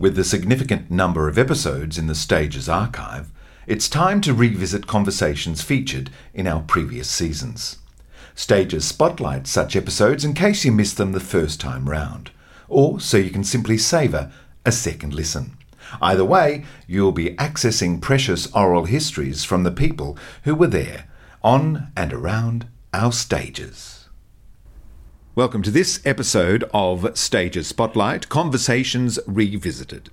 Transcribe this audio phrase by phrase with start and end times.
[0.00, 3.30] With the significant number of episodes in the Stages archive,
[3.66, 7.76] it's time to revisit conversations featured in our previous seasons.
[8.34, 12.30] Stages spotlight such episodes in case you missed them the first time round,
[12.66, 14.32] or so you can simply savour
[14.64, 15.58] a second listen.
[16.00, 21.10] Either way, you'll be accessing precious oral histories from the people who were there,
[21.44, 23.99] on and around our stages.
[25.40, 30.10] Welcome to this episode of Stages Spotlight Conversations Revisited.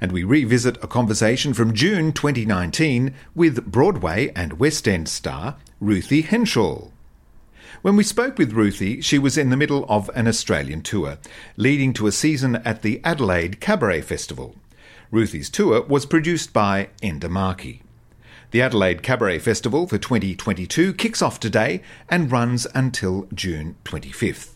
[0.00, 6.22] And we revisit a conversation from June 2019 with Broadway and West End star Ruthie
[6.22, 6.92] Henshall.
[7.82, 11.18] When we spoke with Ruthie, she was in the middle of an Australian tour,
[11.58, 14.56] leading to a season at the Adelaide Cabaret Festival.
[15.10, 17.82] Ruthie's tour was produced by Enda Markey.
[18.50, 24.54] The Adelaide Cabaret Festival for 2022 kicks off today and runs until June 25th.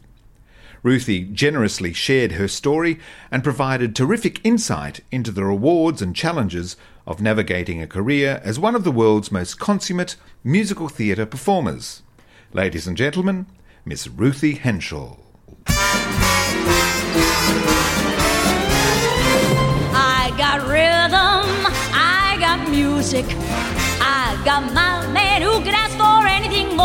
[0.85, 6.77] Ruthie generously shared her story and provided terrific insight into the rewards and challenges
[7.07, 12.03] of navigating a career as one of the world's most consummate musical theatre performers.
[12.53, 13.47] Ladies and gentlemen,
[13.87, 15.21] Miss Ruthie Henshall.
[19.97, 23.25] I got rhythm, I got music,
[24.03, 26.85] I got my man who could ask for anything more.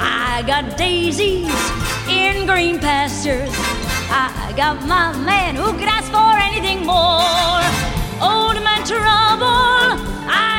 [0.00, 1.77] I got daisies
[2.36, 3.50] in green pastures.
[4.10, 7.62] I got my man who could ask for anything more.
[8.20, 10.57] Old man trouble, I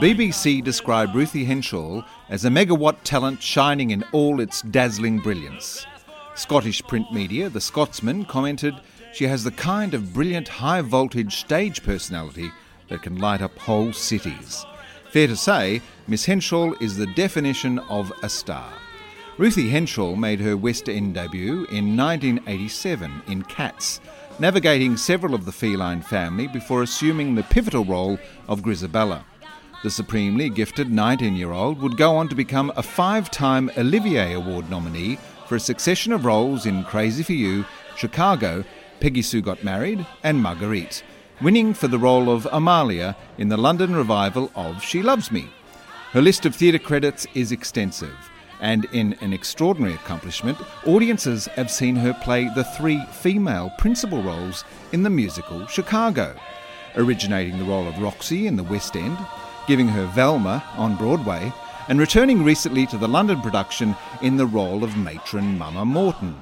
[0.00, 5.84] BBC described Ruthie Henshall as a megawatt talent shining in all its dazzling brilliance.
[6.34, 8.74] Scottish print media, The Scotsman, commented
[9.12, 12.50] she has the kind of brilliant high voltage stage personality
[12.88, 14.64] that can light up whole cities.
[15.10, 18.72] Fair to say, Miss Henshall is the definition of a star.
[19.36, 24.00] Ruthie Henshall made her West End debut in 1987 in Cats,
[24.38, 29.24] navigating several of the feline family before assuming the pivotal role of Grizabella.
[29.82, 34.34] The supremely gifted 19 year old would go on to become a five time Olivier
[34.34, 35.18] Award nominee
[35.48, 37.64] for a succession of roles in Crazy for You,
[37.96, 38.62] Chicago,
[39.00, 41.02] Peggy Sue Got Married, and Marguerite,
[41.40, 45.48] winning for the role of Amalia in the London revival of She Loves Me.
[46.12, 48.30] Her list of theatre credits is extensive,
[48.60, 54.62] and in an extraordinary accomplishment, audiences have seen her play the three female principal roles
[54.92, 56.36] in the musical Chicago,
[56.96, 59.16] originating the role of Roxie in the West End,
[59.70, 61.52] giving her Velma on Broadway,
[61.86, 66.34] and returning recently to the London production in the role of matron Mama Morton.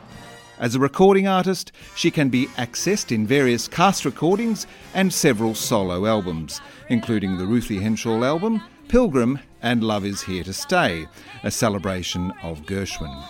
[0.59, 6.07] As a recording artist, she can be accessed in various cast recordings and several solo
[6.07, 11.07] albums, including the Ruthie Henshall album, Pilgrim, and Love Is Here to Stay,
[11.43, 13.23] a celebration of Gershwin.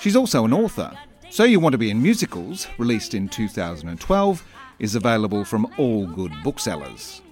[0.00, 0.90] She's also an author.
[1.30, 4.44] So You Want to Be in Musicals, released in 2012,
[4.80, 7.22] is available from all good booksellers.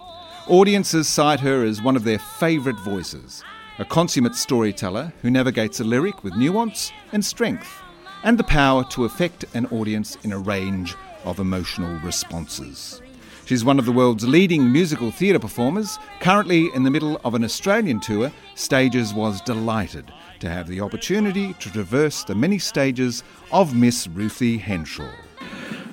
[0.49, 3.45] Audiences cite her as one of their favourite voices,
[3.79, 7.81] a consummate storyteller who navigates a lyric with nuance and strength,
[8.25, 13.01] and the power to affect an audience in a range of emotional responses.
[13.47, 15.99] She's one of the world's leading musical theatre performers.
[16.21, 21.53] Currently in the middle of an Australian tour, Stages was delighted to have the opportunity
[21.55, 23.23] to traverse the many stages
[23.53, 25.15] of Miss Ruthie Henshall.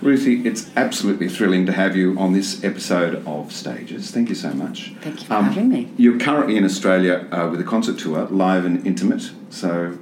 [0.02, 4.12] Ruthie, it's absolutely thrilling to have you on this episode of Stages.
[4.12, 4.94] Thank you so much.
[5.02, 5.92] Thank you for um, having me.
[5.98, 9.32] You're currently in Australia uh, with a concert tour, live and intimate.
[9.50, 9.98] So,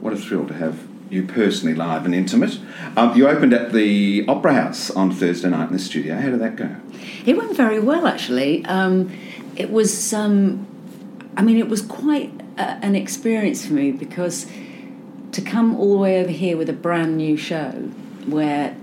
[0.00, 2.58] what a thrill to have you personally live and intimate.
[2.96, 6.16] Um, you opened at the Opera House on Thursday night in the studio.
[6.16, 6.76] How did that go?
[7.26, 8.64] It went very well, actually.
[8.64, 9.12] Um,
[9.56, 10.66] it was, um,
[11.36, 14.46] I mean, it was quite a, an experience for me because
[15.32, 17.70] to come all the way over here with a brand new show
[18.26, 18.74] where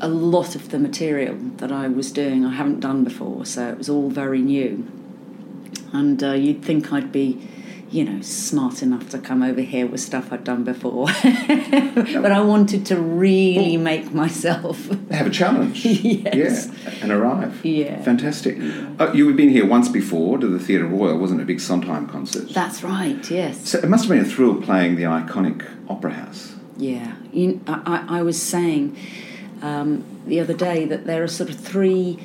[0.00, 3.78] a lot of the material that I was doing I haven't done before, so it
[3.78, 4.86] was all very new.
[5.92, 7.40] And uh, you'd think I'd be,
[7.90, 11.06] you know, smart enough to come over here with stuff I'd done before.
[11.22, 15.84] but I wanted to really make myself have a challenge.
[15.86, 16.68] yes.
[16.68, 17.64] Yeah, and arrive.
[17.64, 18.02] Yeah.
[18.02, 18.58] Fantastic.
[18.98, 21.44] Uh, you had been here once before to the Theatre Royal, wasn't it?
[21.44, 22.50] A big Sondheim concert.
[22.50, 23.68] That's right, yes.
[23.68, 26.56] So it must have been a thrill playing the iconic Opera House.
[26.76, 27.14] Yeah.
[27.32, 28.96] You, I, I was saying
[29.64, 32.18] um, the other day that there are sort of three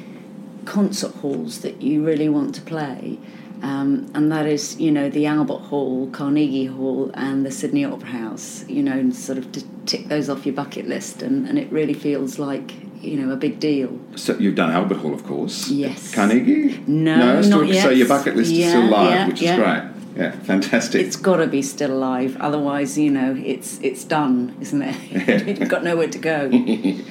[0.66, 3.18] concert halls that you really want to play.
[3.62, 8.10] Um, and that is, you know, the Albert Hall, Carnegie Hall, and the Sydney Opera
[8.10, 11.22] House, you know, and sort of to tick those off your bucket list.
[11.22, 13.98] And, and it really feels like, you know a big deal.
[14.16, 15.70] So you've done Albert Hall, of course.
[15.70, 16.14] Yes.
[16.14, 16.84] Carnegie?
[16.86, 17.84] No, still, not yet.
[17.84, 19.52] So your bucket list is still live, yeah, which yeah.
[19.52, 19.99] is great.
[20.20, 21.06] Yeah, fantastic.
[21.06, 25.60] It's got to be still alive, otherwise, you know, it's it's done, isn't it?
[25.60, 26.40] You've got nowhere to go.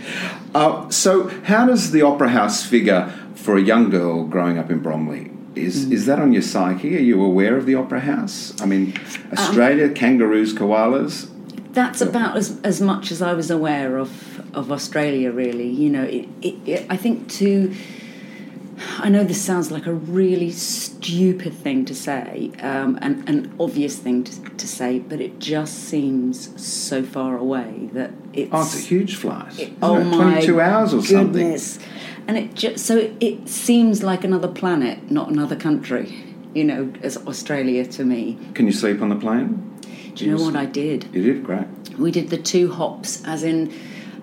[0.54, 4.78] Uh, so, how does the Opera House figure for a young girl growing up in
[4.78, 5.30] Bromley?
[5.54, 5.92] Is, Mm.
[5.92, 6.96] is that on your psyche?
[6.96, 8.54] Are you aware of the Opera House?
[8.62, 11.28] I mean, Um, Australia, kangaroos, koalas.
[11.72, 14.10] That's about as, as much as I was aware of
[14.54, 15.30] of Australia.
[15.30, 17.74] Really, you know, it, it, it, I think to.
[18.98, 23.96] I know this sounds like a really stupid thing to say, um, and an obvious
[23.98, 28.50] thing to, to say, but it just seems so far away that it's.
[28.52, 29.58] Oh, it's a huge flight.
[29.58, 31.58] It- oh my 22 hours or something.
[32.26, 36.24] And it just so it, it seems like another planet, not another country.
[36.54, 38.38] You know, as Australia to me.
[38.54, 39.78] Can you sleep on the plane?
[40.14, 41.08] Do you know what I did?
[41.12, 41.44] You did?
[41.44, 41.66] Great.
[41.98, 43.72] We did the two hops, as in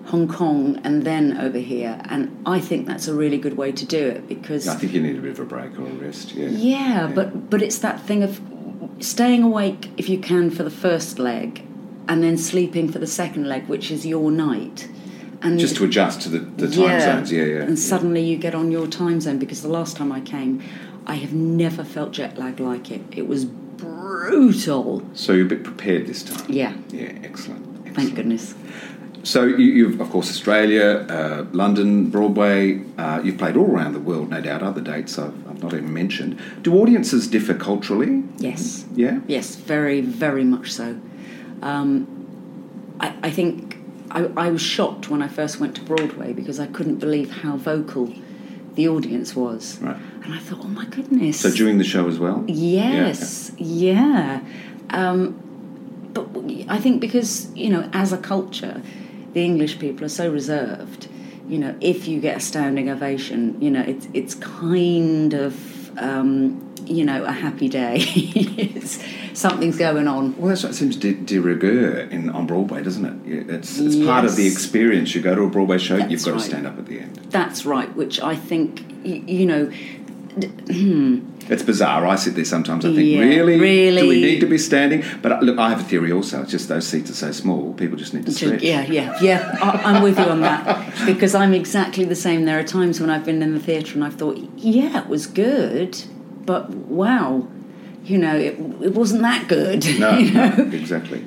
[0.06, 3.84] Hong Kong and then over here, and I think that's a really good way to
[3.84, 6.32] do it because I think you need a bit of a break or a rest,
[6.32, 6.48] yeah.
[6.48, 8.40] yeah, but but it's that thing of
[9.00, 11.64] staying awake if you can for the first leg,
[12.08, 14.88] and then sleeping for the second leg, which is your night.
[15.42, 17.62] And Just to adjust to the, the time zones, yeah, yeah.
[17.62, 20.62] And suddenly you get on your time zone because the last time I came,
[21.06, 23.02] I have never felt jet lag like it.
[23.10, 25.02] It was brutal.
[25.14, 26.50] So you're a bit prepared this time?
[26.50, 27.66] Yeah, Yeah, excellent.
[27.84, 27.94] excellent.
[27.96, 28.54] thank goodness.
[29.26, 32.80] So you, you've, of course, Australia, uh, London, Broadway.
[32.96, 34.62] Uh, you've played all around the world, no doubt.
[34.62, 36.40] Other dates I've, I've not even mentioned.
[36.62, 38.22] Do audiences differ culturally?
[38.38, 38.84] Yes.
[38.94, 39.18] Yeah.
[39.26, 41.00] Yes, very, very much so.
[41.60, 42.06] Um,
[43.00, 43.78] I, I think
[44.12, 47.56] I, I was shocked when I first went to Broadway because I couldn't believe how
[47.56, 48.14] vocal
[48.74, 49.80] the audience was.
[49.80, 49.96] Right.
[50.22, 51.40] And I thought, oh my goodness.
[51.40, 52.44] So during the show as well.
[52.46, 54.40] Yes, yeah.
[54.90, 55.42] Um,
[56.12, 56.28] but
[56.68, 58.82] I think because, you know, as a culture,
[59.36, 61.08] the English people are so reserved.
[61.46, 66.74] You know, if you get a standing ovation, you know, it's, it's kind of, um,
[66.86, 67.98] you know, a happy day.
[69.34, 70.34] something's going on.
[70.38, 73.50] Well, that's what seems de, de rigueur in on Broadway, doesn't it?
[73.50, 75.14] It's, it's part of the experience.
[75.14, 76.40] You go to a Broadway show, That's you've got right.
[76.40, 77.16] to stand up at the end.
[77.28, 79.70] That's right, which I think, y- you know,
[80.38, 82.06] It's bizarre.
[82.06, 82.84] I sit there sometimes.
[82.84, 85.04] I think, Yeah, really, do we need to be standing?
[85.22, 86.42] But uh, look, I have a theory also.
[86.42, 87.72] It's just those seats are so small.
[87.74, 88.62] People just need to stretch.
[88.62, 89.56] Yeah, yeah, yeah.
[89.62, 92.44] I, I'm with you on that because I'm exactly the same.
[92.44, 95.26] There are times when I've been in the theatre and I've thought, yeah, it was
[95.26, 96.02] good,
[96.44, 97.48] but wow,
[98.04, 99.84] you know, it, it wasn't that good.
[99.98, 100.48] No, you know?
[100.50, 101.24] no, exactly.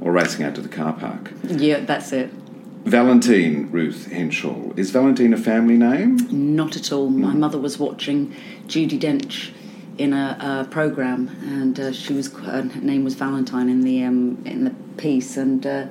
[0.00, 1.32] Or racing out to the car park.
[1.44, 2.30] Yeah, that's it.
[2.86, 4.78] Valentine Ruth Henshall.
[4.78, 6.18] Is Valentine a family name?
[6.30, 7.10] Not at all.
[7.10, 8.32] My mother was watching
[8.68, 9.50] Judi Dench
[9.98, 14.40] in a, a program, and uh, she was her name was Valentine in the um,
[14.44, 15.86] in the piece, and uh,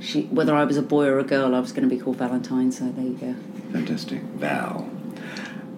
[0.00, 2.16] she whether I was a boy or a girl, I was going to be called
[2.18, 2.72] Valentine.
[2.72, 3.34] So there you go.
[3.72, 4.20] Fantastic.
[4.20, 4.86] Val.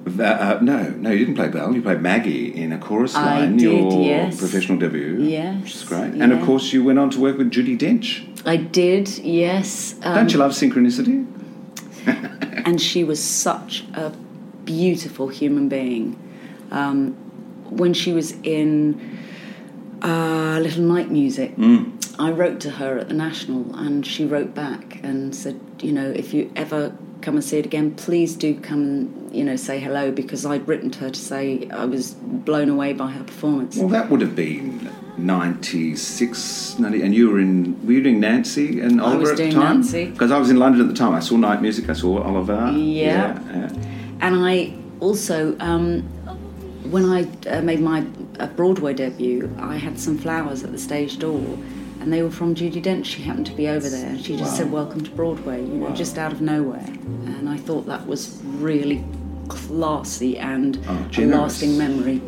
[0.07, 1.75] Uh, no, no, you didn't play Val.
[1.75, 4.39] You played Maggie in a chorus line, did, your yes.
[4.39, 5.19] professional debut.
[5.21, 6.15] Yes, Which is great.
[6.15, 8.27] And of course, you went on to work with Judi Dench.
[8.47, 9.95] I did, yes.
[10.03, 11.27] Um, Don't you love synchronicity?
[12.67, 14.11] and she was such a
[14.65, 16.19] beautiful human being.
[16.71, 17.13] Um,
[17.69, 19.19] when she was in
[20.03, 21.53] uh, Little Night Music,
[22.19, 26.11] I wrote to her at the National, and she wrote back and said, you know,
[26.11, 29.79] if you ever come and see it again, please do come and you know say
[29.79, 33.77] hello because I'd written to her to say I was blown away by her performance.
[33.77, 38.81] Well, that would have been 96, 90, and you were in, were you doing Nancy
[38.81, 39.75] and Oliver was at the doing time?
[39.77, 40.07] Nancy.
[40.07, 41.15] Because I was in London at the time.
[41.15, 42.73] I saw Night Music, I saw Oliver.
[42.73, 43.39] Yeah.
[43.51, 43.73] yeah.
[44.21, 46.03] And I also, um,
[46.91, 48.05] when I uh, made my
[48.39, 51.59] uh, Broadway debut, I had some flowers at the stage door,
[52.01, 53.05] and they were from Judi Dench.
[53.07, 54.57] She happened to be over there, and she just Wow.
[54.59, 56.87] said, "Welcome to Broadway," you know, just out of nowhere.
[57.27, 59.05] And I thought that was really
[59.49, 62.21] classy and Oh, a lasting memory.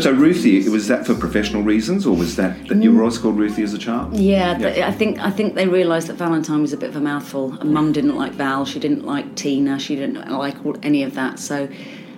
[0.00, 3.18] So, so Ruthie, was that for professional reasons, or was that that you were always
[3.18, 4.16] called Ruthie as a child?
[4.16, 4.88] Yeah, Yeah.
[4.88, 7.54] I think I think they realised that Valentine was a bit of a mouthful.
[7.60, 11.38] And Mum didn't like Val, she didn't like Tina, she didn't like any of that.
[11.38, 11.68] So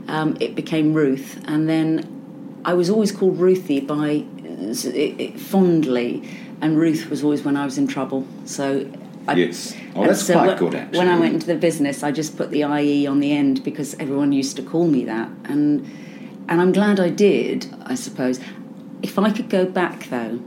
[0.08, 6.22] um, it became Ruth, and then I was always called Ruthie by it, it, fondly,
[6.60, 8.26] and Ruth was always when I was in trouble.
[8.44, 8.86] So.
[9.28, 9.72] I, Yes.
[9.94, 10.98] Oh, that's so quite when- good, actually.
[10.98, 13.94] When I went into the business, I just put the IE on the end because
[14.00, 15.88] everyone used to call me that, and
[16.49, 17.66] and I'm glad I did.
[17.84, 18.40] I suppose.
[19.02, 20.40] If I could go back though,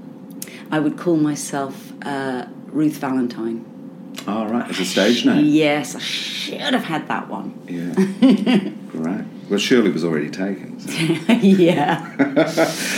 [0.71, 3.65] I would call myself uh, Ruth Valentine.
[4.27, 5.45] All right, as a stage name.
[5.45, 7.53] Yes, I should have had that one.
[7.67, 7.93] Yeah.
[8.91, 9.25] Great.
[9.49, 10.79] Well, Shirley was already taken.
[10.79, 10.89] so.
[11.33, 12.15] yeah.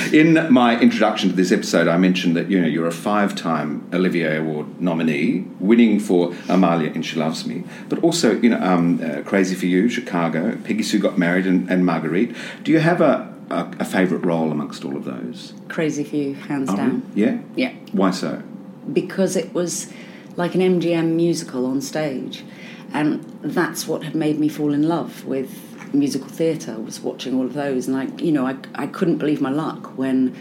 [0.14, 4.38] In my introduction to this episode, I mentioned that you know you're a five-time Olivier
[4.38, 9.22] Award nominee, winning for Amalia and She Loves Me, but also you know um, uh,
[9.24, 12.34] Crazy for You, Chicago, Peggy Sue Got Married, and, and Marguerite.
[12.64, 15.54] Do you have a, a, a favourite role amongst all of those?
[15.68, 17.12] Crazy for you, hands Oh, down.
[17.14, 17.40] Yeah.
[17.56, 17.74] Yeah.
[17.92, 18.42] Why so?
[18.94, 19.92] because it was
[20.38, 22.46] like an MGM musical on stage,
[22.94, 26.80] and that's what had made me fall in love with musical theatre.
[26.80, 29.98] Was watching all of those, and I, you know, I, I couldn't believe my luck
[29.98, 30.36] when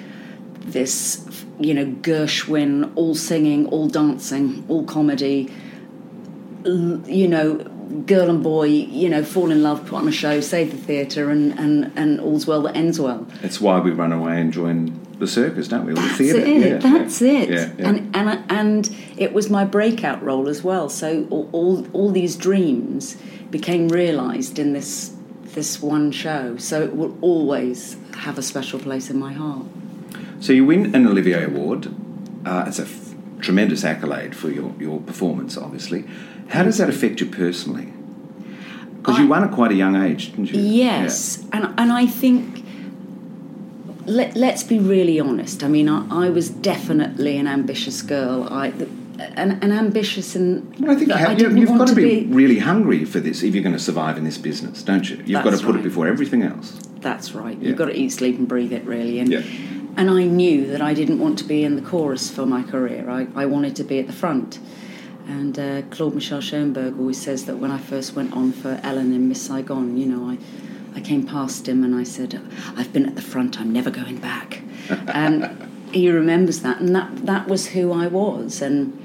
[0.61, 5.53] this, you know, Gershwin, all singing, all dancing, all comedy,
[6.65, 7.55] you know,
[8.07, 11.31] girl and boy, you know, fall in love, put on a show, save the theatre,
[11.31, 13.27] and, and, and all's well that ends well.
[13.41, 15.93] That's why we run away and join the circus, don't we?
[15.93, 16.39] Or the That's theatre.
[16.41, 16.61] it.
[16.61, 17.31] Yeah, That's yeah.
[17.31, 17.51] it.
[17.51, 17.89] Yeah, yeah.
[17.89, 20.89] And and and it was my breakout role as well.
[20.89, 23.17] So all all, all these dreams
[23.51, 25.16] became realised in this
[25.57, 26.57] this one show.
[26.59, 29.67] So it will always have a special place in my heart.
[30.39, 31.93] So you win an Olivier Award.
[32.45, 36.05] Uh, it's a f- tremendous accolade for your, your performance, obviously.
[36.49, 37.93] How does that affect you personally?
[38.99, 40.61] Because you won at quite a young age, didn't you?
[40.61, 42.65] Yes, and and I think
[44.05, 45.63] let let's be really honest.
[45.63, 48.49] I mean, I, I was definitely an ambitious girl.
[48.51, 48.73] I
[49.19, 52.27] an, an ambitious and Well, I think have, I you, want got to to be,
[52.27, 55.17] really hungry for this if you're going to survive in this business, don't you?
[55.25, 56.79] You've got to put it before everything else.
[57.01, 57.57] That's right.
[57.59, 57.69] Yeah.
[57.69, 59.19] You've got to eat, sleep, and breathe it, really.
[59.21, 59.43] And Yeah.
[59.97, 63.09] and I knew that I didn't want to be in the chorus for my career.
[63.09, 64.59] I, I wanted to be at the front.
[65.29, 69.13] And uh, Claude Michel Schönberg always says that when I first went on for Ellen
[69.13, 70.39] in Miss Saigon, you know, I,
[70.95, 72.41] I came past him and I said,
[72.77, 74.63] I've been at the front, I'm never going back.
[75.09, 78.63] and he remembers that, and that, that was who I was.
[78.63, 79.03] And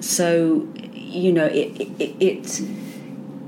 [0.00, 2.62] so, you know, it, it, it,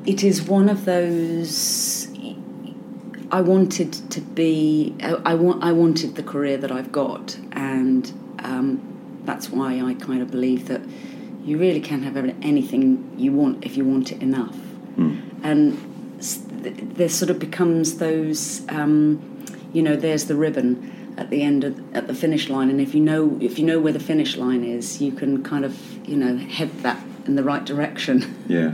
[0.06, 2.08] it is one of those
[3.30, 4.94] I wanted to be.
[5.02, 5.64] I, I want.
[5.64, 10.68] I wanted the career that I've got, and um, that's why I kind of believe
[10.68, 10.82] that
[11.42, 14.54] you really can have anything you want if you want it enough.
[15.42, 15.78] And
[16.18, 18.62] s- th- there sort of becomes those.
[18.68, 22.80] Um, you know, there's the ribbon at the end of at the finish line, and
[22.80, 25.74] if you know if you know where the finish line is, you can kind of
[26.08, 28.34] you know head that in the right direction.
[28.48, 28.72] Yeah.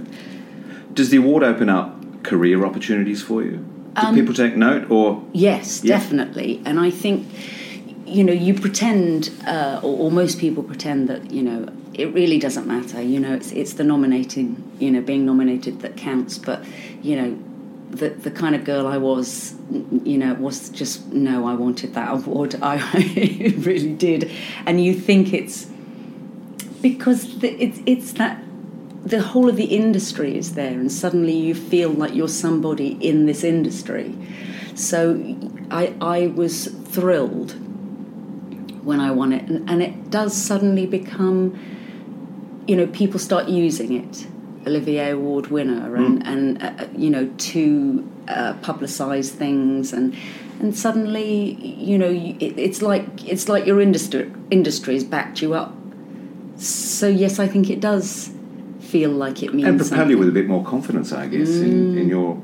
[0.94, 3.58] Does the award open up career opportunities for you?
[3.94, 5.96] Do Um, people take note or Yes, Yeah.
[5.98, 6.60] definitely.
[6.64, 7.26] And I think,
[8.06, 12.38] you know, you pretend, uh, or, or most people pretend that, you know, it really
[12.38, 13.00] doesn't matter.
[13.02, 16.38] You know, it's it's the nominating, you know, being nominated that counts.
[16.38, 16.64] But,
[17.02, 17.38] you know,
[17.90, 19.54] the the kind of girl I was,
[20.04, 21.46] you know, was just no.
[21.46, 22.56] I wanted that award.
[22.62, 22.76] I
[23.58, 24.30] really did.
[24.66, 25.66] And you think it's
[26.82, 28.42] because the, it's it's that
[29.04, 33.26] the whole of the industry is there, and suddenly you feel like you're somebody in
[33.26, 34.14] this industry.
[34.74, 35.36] So
[35.70, 37.52] I I was thrilled
[38.84, 41.58] when I won it, and, and it does suddenly become,
[42.66, 44.26] you know, people start using it.
[44.68, 50.14] Olivier Award winner, and and uh, you know to uh, publicise things, and
[50.60, 51.54] and suddenly
[51.88, 55.74] you know it, it's like it's like your industry industry's backed you up.
[56.56, 58.30] So yes, I think it does
[58.80, 60.10] feel like it means and propel something.
[60.10, 62.34] you with a bit more confidence, I guess, in, in your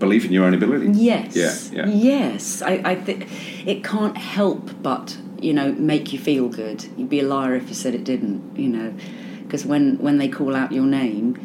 [0.00, 0.88] belief in your own ability.
[0.92, 1.36] Yes.
[1.36, 1.92] Yeah, yeah.
[1.92, 2.62] Yes.
[2.62, 3.28] I, I think
[3.66, 6.84] it can't help but you know make you feel good.
[6.96, 8.56] You'd be a liar if you said it didn't.
[8.56, 8.94] You know,
[9.42, 11.38] because when when they call out your name,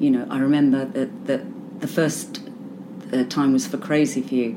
[0.00, 2.40] you know, I remember that that the first
[3.12, 4.56] uh, time was for Crazy for You.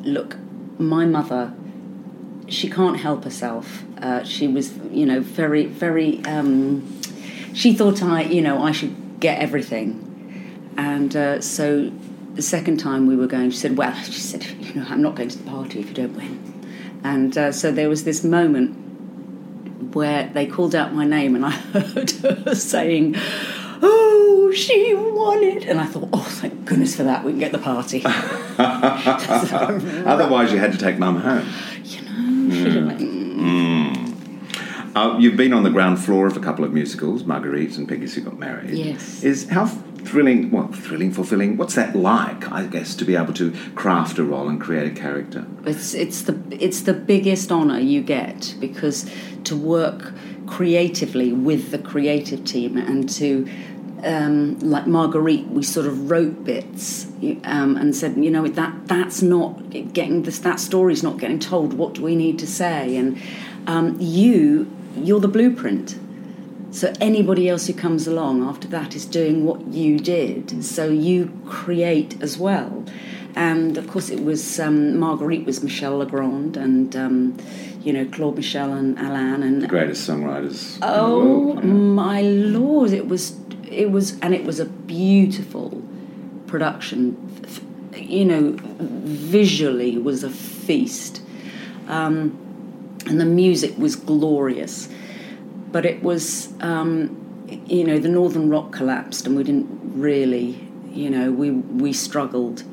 [0.00, 0.36] Look,
[0.78, 1.52] my mother.
[2.48, 3.82] She can't help herself.
[3.98, 6.22] Uh, she was, you know, very, very.
[6.24, 7.00] Um,
[7.54, 11.90] she thought I, you know, I should get everything, and uh, so
[12.34, 15.14] the second time we were going, she said, "Well," she said, "You know, I'm not
[15.14, 19.94] going to the party if you don't win." And uh, so there was this moment
[19.94, 23.61] where they called out my name, and I heard her saying, "Oh,
[24.54, 27.24] she won it!" And I thought, "Oh, thank goodness for that.
[27.24, 28.02] We can get the party."
[30.06, 31.46] Otherwise, you had to take mum home.
[31.84, 33.12] you know, should have went,
[34.94, 38.06] Uh, you've been on the ground floor of a couple of musicals, Marguerite and Peggy
[38.06, 38.70] Sue Got Married.
[38.74, 39.22] Yes.
[39.22, 39.64] Is how
[40.04, 41.56] thrilling, well, thrilling, fulfilling.
[41.56, 42.50] What's that like?
[42.52, 45.46] I guess to be able to craft a role and create a character.
[45.64, 49.10] It's it's the it's the biggest honour you get because
[49.44, 50.12] to work
[50.46, 53.48] creatively with the creative team and to
[54.04, 57.06] um, like Marguerite, we sort of wrote bits
[57.44, 61.74] um, and said, you know, that that's not getting this that story's not getting told.
[61.74, 62.96] What do we need to say?
[62.96, 63.20] And
[63.66, 65.98] um, you, you're the blueprint.
[66.72, 70.64] So anybody else who comes along after that is doing what you did.
[70.64, 72.84] So you create as well.
[73.34, 77.36] And of course, it was um, Marguerite was Michel Legrand and um,
[77.82, 80.78] you know Claude Michel and Alain and the greatest songwriters.
[80.82, 82.92] Oh world, my lord!
[82.92, 83.38] It was
[83.72, 85.82] it was and it was a beautiful
[86.46, 87.16] production.
[87.94, 91.22] You know, visually was a feast,
[91.88, 92.38] um,
[93.06, 94.88] and the music was glorious.
[95.70, 97.16] But it was, um,
[97.66, 102.64] you know, the Northern Rock collapsed, and we didn't really, you know, we we struggled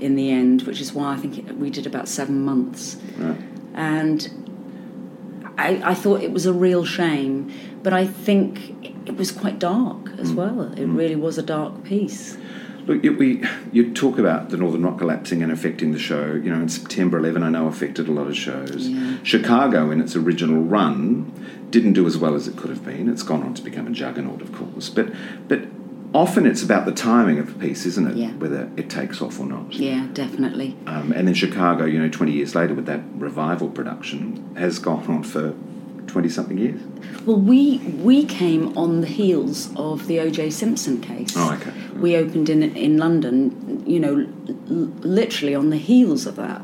[0.00, 2.96] in the end, which is why I think it, we did about seven months.
[3.16, 3.36] Right.
[3.74, 4.47] And
[5.58, 10.10] I, I, thought it was a real shame, but I think it was quite dark
[10.18, 10.36] as mm.
[10.36, 10.72] well.
[10.72, 10.96] It mm.
[10.96, 12.38] really was a dark piece.
[12.86, 16.32] Look, we you talk about the Northern Rock collapsing and affecting the show.
[16.32, 18.88] You know, in September 11, I know affected a lot of shows.
[18.88, 19.18] Yeah.
[19.24, 21.30] Chicago, in its original run,
[21.70, 23.08] didn't do as well as it could have been.
[23.08, 24.88] It's gone on to become a juggernaut, of course.
[24.88, 25.12] But
[25.48, 25.62] but
[26.14, 28.16] often it's about the timing of a piece, isn't it?
[28.16, 28.30] Yeah.
[28.32, 29.72] Whether it takes off or not.
[29.74, 30.76] Yeah, definitely.
[30.86, 35.06] Um, and then Chicago, you know, 20 years later with that revival production, has gone
[35.06, 35.54] on for
[36.08, 36.80] 20 something years?
[37.24, 40.50] Well, we we came on the heels of the O.J.
[40.50, 41.34] Simpson case.
[41.36, 41.72] Oh, okay.
[41.98, 46.62] We opened in in London, you know, l- literally on the heels of that,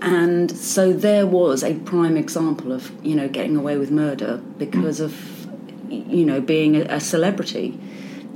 [0.00, 5.00] and so there was a prime example of you know getting away with murder because
[5.00, 5.04] mm.
[5.04, 5.46] of
[5.90, 7.78] you know being a, a, celebrity,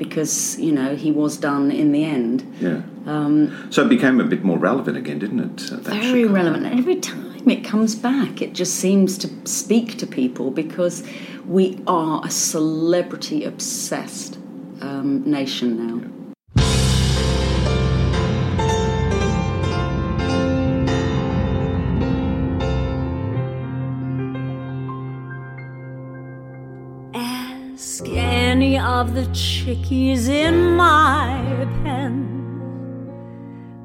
[0.03, 2.55] because you know he was done in the end.
[2.61, 2.83] Yeah.
[3.07, 5.61] Um, so it became a bit more relevant again, didn't it?
[5.83, 6.67] Very relevant.
[6.67, 8.41] Every time it comes back.
[8.41, 11.03] It just seems to speak to people because
[11.47, 14.39] we are a celebrity obsessed
[14.81, 16.09] um, nation now.
[27.15, 28.07] Ask
[28.63, 32.29] any of the chickies in my pen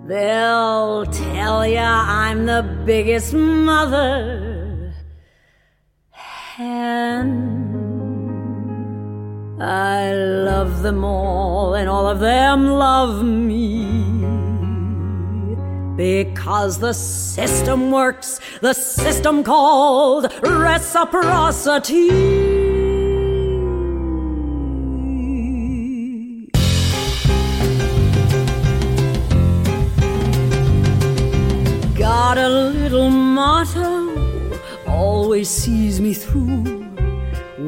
[0.06, 4.94] They'll tell ya I'm the biggest mother
[6.12, 7.58] hen.
[9.60, 13.88] I love them all, and all of them love me.
[15.98, 22.47] Because the system works, the system called reciprocity.
[33.58, 36.64] Motto, always sees me through.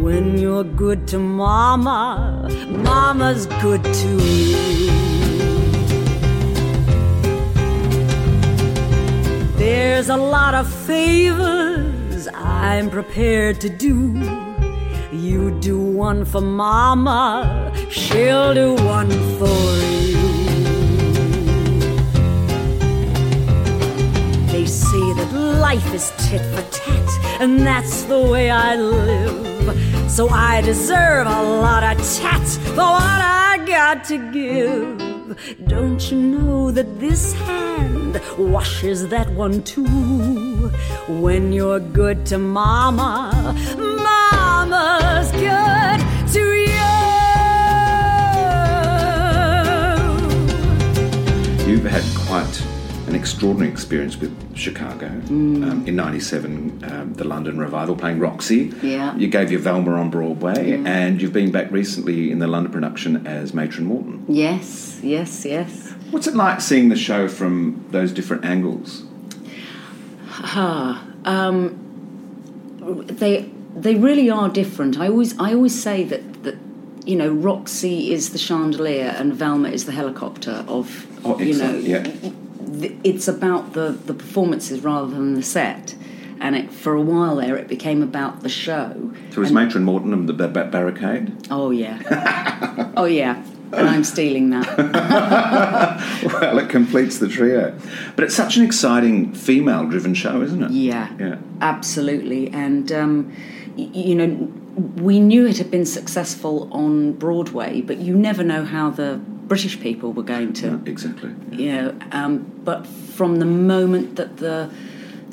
[0.04, 4.12] When you're good to mama, mama's good to
[4.52, 4.92] you.
[9.58, 13.98] There's a lot of favors I'm prepared to do.
[15.12, 19.99] You do one for mama, she'll do one for you.
[24.70, 27.10] See that life is tit for tat,
[27.42, 30.10] and that's the way I live.
[30.10, 35.68] So I deserve a lot of tat for what I got to give.
[35.68, 40.70] Don't you know that this hand washes that one too?
[41.08, 46.00] When you're good to mama, mama's good
[46.34, 46.90] to you.
[51.70, 52.69] You've had quite
[53.10, 55.08] an extraordinary experience with Chicago.
[55.08, 55.70] Mm.
[55.70, 58.72] Um, in '97, um, the London revival playing Roxie.
[58.84, 59.16] Yeah.
[59.16, 60.90] You gave your Velma on Broadway, yeah.
[60.90, 64.26] and you've been back recently in the London production as Matron Morton.
[64.28, 65.94] Yes, yes, yes.
[66.12, 69.04] What's it like seeing the show from those different angles?
[70.42, 75.00] Ah, um, they they really are different.
[75.00, 76.58] I always I always say that that
[77.06, 81.74] you know Roxie is the chandelier and Velma is the helicopter of oh, you know
[81.76, 82.32] yeah
[83.04, 85.96] it's about the, the performances rather than the set.
[86.42, 89.12] And it, for a while there, it became about the show.
[89.32, 91.48] So was Matron Morton and the barricade?
[91.52, 92.94] Oh, yeah.
[92.98, 93.44] oh, yeah.
[93.74, 94.78] And I'm stealing that.
[96.42, 97.78] well, it completes the trio.
[98.16, 100.72] But it's such an exciting female driven show, isn't it?
[100.72, 101.14] Yeah.
[101.20, 101.38] Yeah.
[101.62, 102.50] Absolutely.
[102.52, 103.36] And, um,
[103.76, 104.52] y- you know,
[104.96, 109.80] we knew it had been successful on Broadway, but you never know how the British
[109.82, 110.68] people were going to.
[110.68, 111.32] Yeah, exactly.
[111.52, 112.34] You know, um,
[112.64, 114.70] but from the moment that the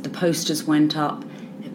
[0.04, 1.24] the posters went up,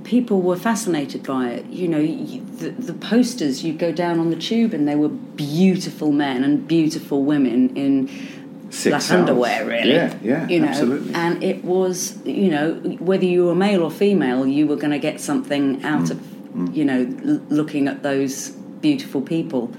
[0.04, 1.66] people were fascinated by it.
[1.68, 5.10] You know, you, the, the posters, you go down on the tube and they were
[5.10, 8.08] beautiful men and beautiful women in
[8.70, 9.20] Sex black sells.
[9.20, 9.92] underwear, really.
[9.92, 11.14] Yeah, yeah, you know, absolutely.
[11.14, 15.00] And it was, you know, whether you were male or female, you were going to
[15.00, 16.12] get something out Mm.
[16.12, 18.50] of, you know, l- looking at those
[18.82, 19.72] beautiful people.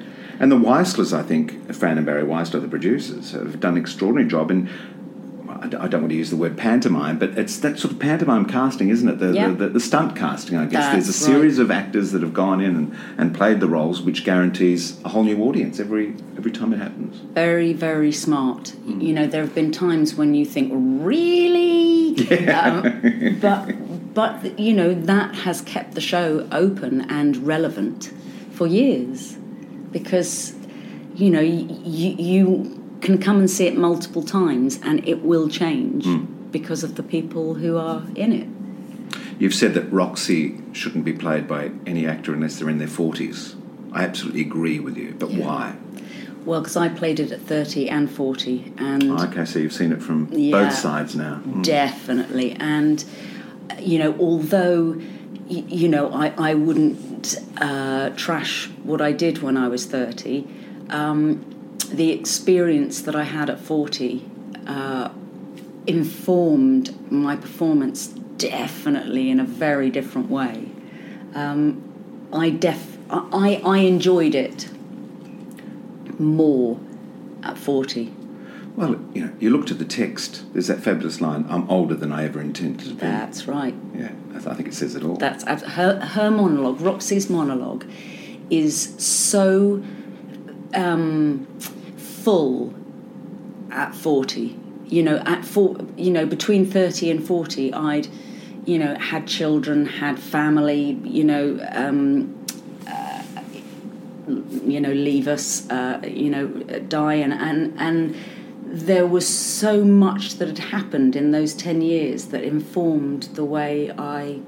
[0.42, 4.28] And the Weisslers, I think, Fran and Barry Weissler, the producers, have done an extraordinary
[4.28, 4.68] job in.
[5.48, 8.88] I don't want to use the word pantomime, but it's that sort of pantomime casting,
[8.88, 9.20] isn't it?
[9.20, 9.48] The, Yeah.
[9.50, 10.90] the, the, the stunt casting, I guess.
[10.92, 11.34] There's a That's right.
[11.34, 15.10] series of actors that have gone in and, and played the roles, which guarantees a
[15.10, 17.16] whole new audience every every time it happens.
[17.18, 18.72] Very, very smart.
[18.84, 19.00] Mm.
[19.00, 22.16] You know, there have been times when you think, really?
[22.48, 28.12] Um, but, but, you know, that has kept the show open and relevant
[28.50, 29.38] for years
[29.92, 30.54] because,
[31.14, 35.48] you know, y- y- you can come and see it multiple times and it will
[35.48, 36.26] change Mm.
[36.50, 38.48] because of the people who are in it.
[39.38, 43.54] You've said that Roxie shouldn't be played by any actor unless they're in their 40s.
[43.92, 45.44] I absolutely agree with you, but Yeah.
[45.44, 45.72] why?
[46.44, 49.10] Well, because I played it at 30 and 40 and...
[49.12, 50.50] Okay, so you've seen it from Yeah.
[50.64, 51.40] both sides now.
[51.46, 51.62] Mm.
[51.64, 52.52] Definitely.
[52.58, 53.04] And,
[53.80, 54.96] you know, although,
[55.52, 60.46] you know, I, I wouldn't uh, trash what I did when I was 30,
[60.90, 61.44] um,
[61.90, 64.24] the experience that I had at 40
[64.66, 65.10] uh,
[65.86, 70.68] informed my performance definitely in a very different way.
[71.34, 71.82] Um,
[72.32, 74.70] I, def- I, I enjoyed it
[76.18, 76.80] more
[77.42, 78.14] at 40.
[78.74, 80.44] Well, you know, you looked at the text.
[80.54, 83.74] There's that fabulous line, "I'm older than I ever intended to be." That's right.
[83.94, 85.16] Yeah, I, th- I think it says it all.
[85.16, 86.80] That's her her monologue.
[86.80, 87.84] Roxie's monologue
[88.48, 89.82] is so
[90.74, 91.46] um,
[91.98, 92.74] full
[93.70, 94.58] at forty.
[94.86, 98.08] You know, at four, you know, between thirty and forty, I'd,
[98.64, 100.98] you know, had children, had family.
[101.04, 102.46] You know, um,
[102.88, 103.22] uh,
[104.64, 105.68] you know, leave us.
[105.68, 106.46] Uh, you know,
[106.88, 108.16] die, and and and
[108.72, 113.90] there was so much that had happened in those 10 years that informed the way
[113.90, 114.40] I,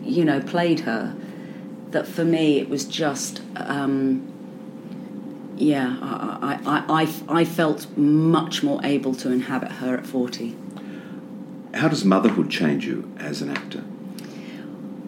[0.00, 1.16] you know, played her.
[1.90, 4.32] That for me it was just, um,
[5.56, 10.54] yeah, I, I, I, I, I felt much more able to inhabit her at 40.
[11.74, 13.82] How does motherhood change you as an actor?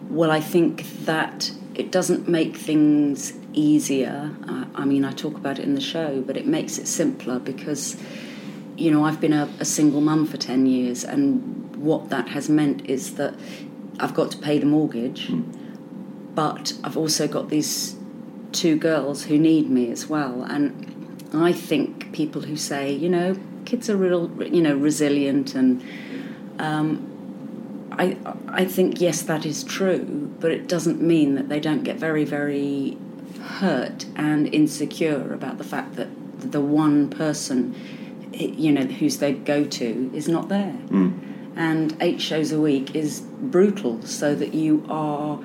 [0.09, 4.35] Well, I think that it doesn't make things easier.
[4.47, 7.39] Uh, I mean, I talk about it in the show, but it makes it simpler
[7.39, 7.95] because,
[8.75, 12.49] you know, I've been a, a single mum for 10 years, and what that has
[12.49, 13.33] meant is that
[13.99, 15.31] I've got to pay the mortgage,
[16.35, 17.95] but I've also got these
[18.51, 20.43] two girls who need me as well.
[20.43, 25.81] And I think people who say, you know, kids are real, you know, resilient and
[27.99, 31.97] I, I think yes, that is true, but it doesn't mean that they don't get
[31.97, 32.97] very, very
[33.41, 37.75] hurt and insecure about the fact that the one person,
[38.33, 40.75] you know, who's their go to is not there.
[41.55, 45.39] And eight shows a week is brutal, so that you are,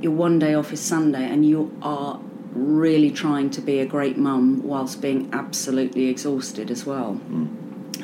[0.00, 2.20] your one day off is Sunday, and you are
[2.52, 7.20] really trying to be a great mum whilst being absolutely exhausted as well.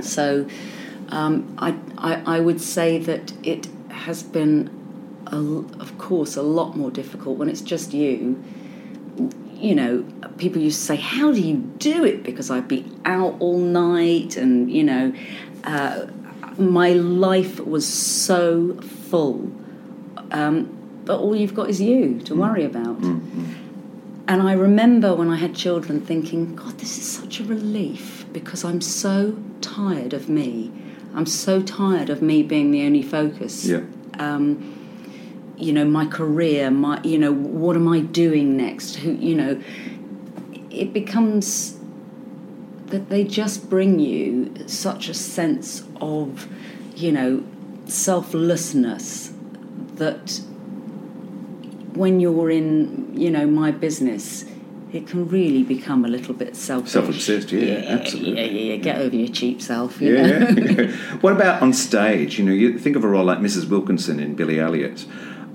[0.03, 0.49] So
[1.11, 4.69] um, I, I, I would say that it has been,
[5.33, 5.37] a,
[5.81, 8.43] of course, a lot more difficult when it's just you.
[9.55, 10.05] You know,
[10.39, 12.23] people used to say, How do you do it?
[12.23, 15.13] Because I'd be out all night, and, you know,
[15.65, 16.07] uh,
[16.59, 19.51] my life was so full.
[20.31, 23.03] Um, but all you've got is you to worry about.
[24.29, 28.65] And I remember when I had children thinking, God, this is such a relief because
[28.65, 30.71] I'm so tired of me.
[31.15, 33.67] I'm so tired of me being the only focus.
[33.67, 33.81] Yeah.
[34.19, 34.72] Um,
[35.57, 38.97] you know, my career, my, you know, what am I doing next?
[38.97, 39.63] Who, you know,
[40.71, 41.79] it becomes
[42.87, 46.49] that they just bring you such a sense of,
[46.95, 47.45] you know,
[47.87, 49.33] selflessness
[49.95, 50.41] that
[51.95, 54.45] when you're in, you know, my business,
[54.93, 56.93] it can really become a little bit selfish.
[56.93, 58.35] Self-obsessed, yeah, absolutely.
[58.35, 58.77] Yeah, yeah, yeah.
[58.77, 60.01] Get over your cheap self.
[60.03, 60.87] You Yeah.
[61.23, 62.39] what about on stage?
[62.39, 63.69] You know, you think of a role like Mrs.
[63.69, 65.07] Wilkinson in Billy Elliot.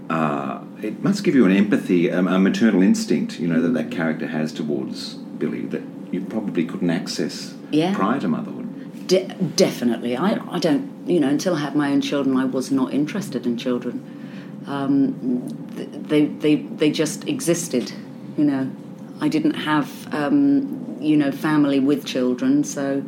[0.09, 3.91] Uh, it must give you an empathy, um, a maternal instinct, you know, that that
[3.91, 7.93] character has towards Billy that you probably couldn't access Yeah.
[7.93, 9.07] prior to motherhood.
[9.07, 10.15] De- definitely.
[10.15, 13.45] I, I don't, you know, until I had my own children, I was not interested
[13.45, 14.63] in children.
[14.65, 17.91] Um, they, they, they just existed,
[18.37, 18.71] you know.
[19.19, 22.63] I didn't have, um, you know, family with children.
[22.63, 23.03] So,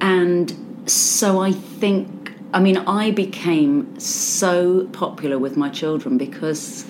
[0.00, 2.17] and so I think,
[2.52, 6.86] I mean, I became so popular with my children because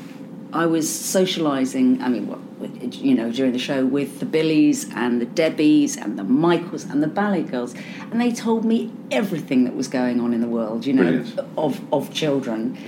[0.53, 2.01] I was socialising.
[2.01, 6.17] I mean, what, you know, during the show with the Billies and the Debbies and
[6.19, 7.75] the Michaels and the Ballet Girls,
[8.11, 11.41] and they told me everything that was going on in the world, you know, Brilliant.
[11.57, 12.79] of of children,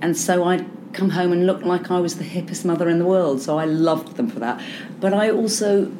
[0.00, 3.06] and so I'd come home and look like I was the hippest mother in the
[3.06, 3.42] world.
[3.42, 4.62] So I loved them for that,
[5.00, 5.90] but I also.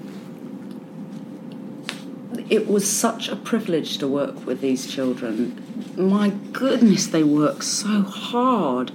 [2.49, 5.63] It was such a privilege to work with these children.
[6.01, 8.93] My goodness, they work so hard.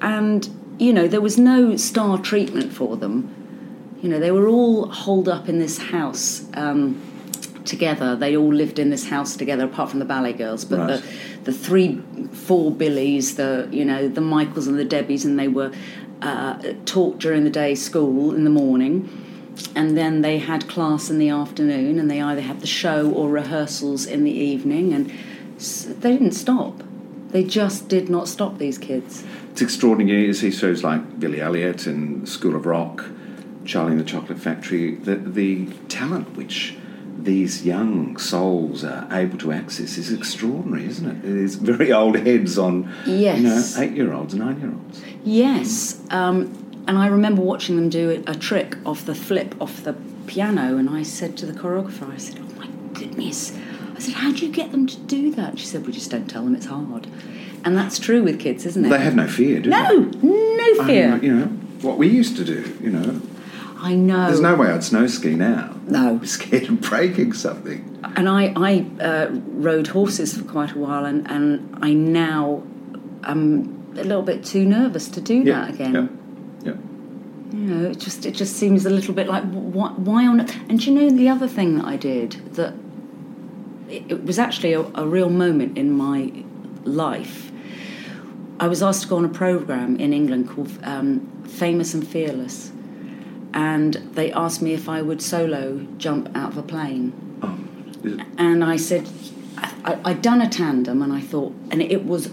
[0.00, 3.34] And, you know, there was no star treatment for them.
[4.02, 7.00] You know, they were all holed up in this house um,
[7.64, 8.14] together.
[8.16, 10.64] They all lived in this house together, apart from the ballet girls.
[10.64, 11.02] But Right.
[11.44, 12.00] the, the three,
[12.32, 15.72] four Billies, the you know, the Michaels and the Debbies, and they were
[16.22, 16.54] uh,
[16.86, 19.08] taught during the day, school in the morning,
[19.74, 23.28] and then they had class in the afternoon, and they either had the show or
[23.28, 25.12] rehearsals in the evening, and
[25.58, 26.82] they didn't stop.
[27.30, 28.58] They just did not stop.
[28.58, 29.24] These kids.
[29.52, 30.26] It's extraordinary.
[30.26, 33.04] You see shows like Billy Elliot and School of Rock,
[33.64, 34.94] Charlie and the Chocolate Factory.
[34.94, 36.76] The the talent which
[37.20, 41.24] these young souls are able to access is extraordinary, isn't it?
[41.28, 43.76] It is very old heads on you know Yes.
[43.78, 45.02] eight year olds, nine year olds.
[45.24, 46.54] Yes, um,
[46.86, 49.94] and I remember watching them do a trick off the flip off the
[50.26, 53.52] piano, and I said to the choreographer, I said, "Oh my goodness!"
[53.98, 56.28] I said, "How do you get them to do that?" She said, "We just don't
[56.28, 57.08] tell them it's hard,"
[57.64, 58.88] and that's true with kids, isn't it?
[58.88, 60.26] They have no fear, do no, they?
[60.26, 61.16] no I fear.
[61.22, 61.46] you know
[61.82, 62.76] what we used to do.
[62.80, 63.20] You know,
[63.76, 64.26] I know.
[64.26, 65.74] there's no way I'd snow ski now.
[65.86, 66.16] No.
[66.16, 67.98] Be scared of breaking something.
[68.16, 72.62] and I, I uh, rode horses for quite a while, and, and I now
[73.24, 75.94] am a little bit too nervous to do that again.
[76.62, 76.72] Yeah.
[76.72, 76.78] Yeah.
[77.52, 80.78] You know, it just it just seems a little bit like why, why on and
[80.78, 82.74] do you know the other thing that I did that
[83.88, 86.32] it, was actually a, a real moment in my
[86.84, 87.50] life.
[88.60, 92.72] I was asked to go on a program in England called um, Famous and Fearless,
[93.54, 97.58] and they asked me if I would solo jump out of a plane, Oh,
[98.36, 99.08] and I said
[99.84, 102.30] I, I'd done a tandem, and I thought, and it was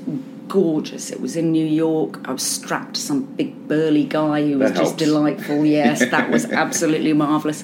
[0.48, 1.10] gorgeous.
[1.12, 2.28] It was in New York.
[2.28, 5.04] I was strapped to some big burly guy who was That just helps.
[5.04, 5.66] delightful.
[5.66, 7.64] Yes, that was absolutely marvelous.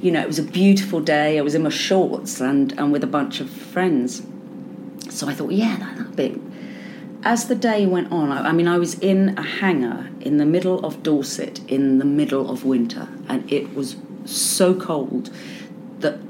[0.00, 1.38] You know, it was a beautiful day.
[1.38, 4.22] I was in my shorts and and with a bunch of friends.
[5.10, 6.40] So I thought, yeah, that, that'd be.
[7.24, 10.46] As the day went on, I, I mean, I was in a hangar in the
[10.46, 15.30] middle of Dorset in the middle of winter, and it was so cold
[15.98, 16.20] that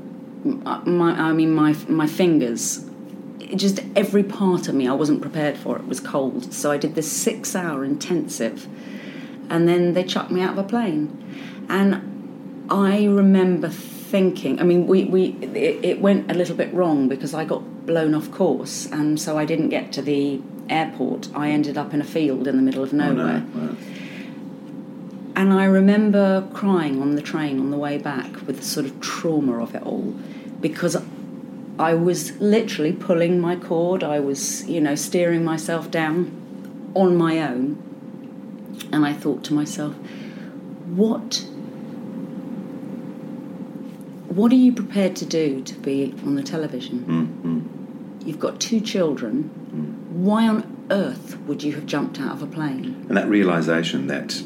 [0.45, 2.89] my, I mean, my my fingers,
[3.55, 5.87] just every part of me, I wasn't prepared for it.
[5.87, 8.67] Was cold, so I did this six-hour intensive,
[9.51, 12.08] and then they chucked me out of a plane, and
[12.71, 14.61] I remember thinking.
[14.61, 18.15] I mean, we we it, it went a little bit wrong because I got blown
[18.15, 21.29] off course, and so I didn't get to the airport.
[21.35, 23.41] I ended up in a field in the middle of oh, nowhere.
[23.41, 23.47] no.
[23.55, 23.77] Well,
[25.37, 29.01] And I remember crying on the train on the way back with the sort of
[29.01, 30.15] trauma of it all
[30.61, 30.97] because
[31.79, 37.41] I was literally pulling my cord, I was, you know, steering myself down on my
[37.41, 37.85] own.
[38.93, 39.95] And I thought to myself,
[40.87, 41.47] what
[44.29, 47.05] what are you prepared to do to be on the television?
[47.05, 48.27] Mm, mm.
[48.27, 49.51] You've got two children.
[49.73, 50.17] Mm.
[50.17, 53.07] Why on earth would you have jumped out of a plane?
[53.09, 54.43] And that realization that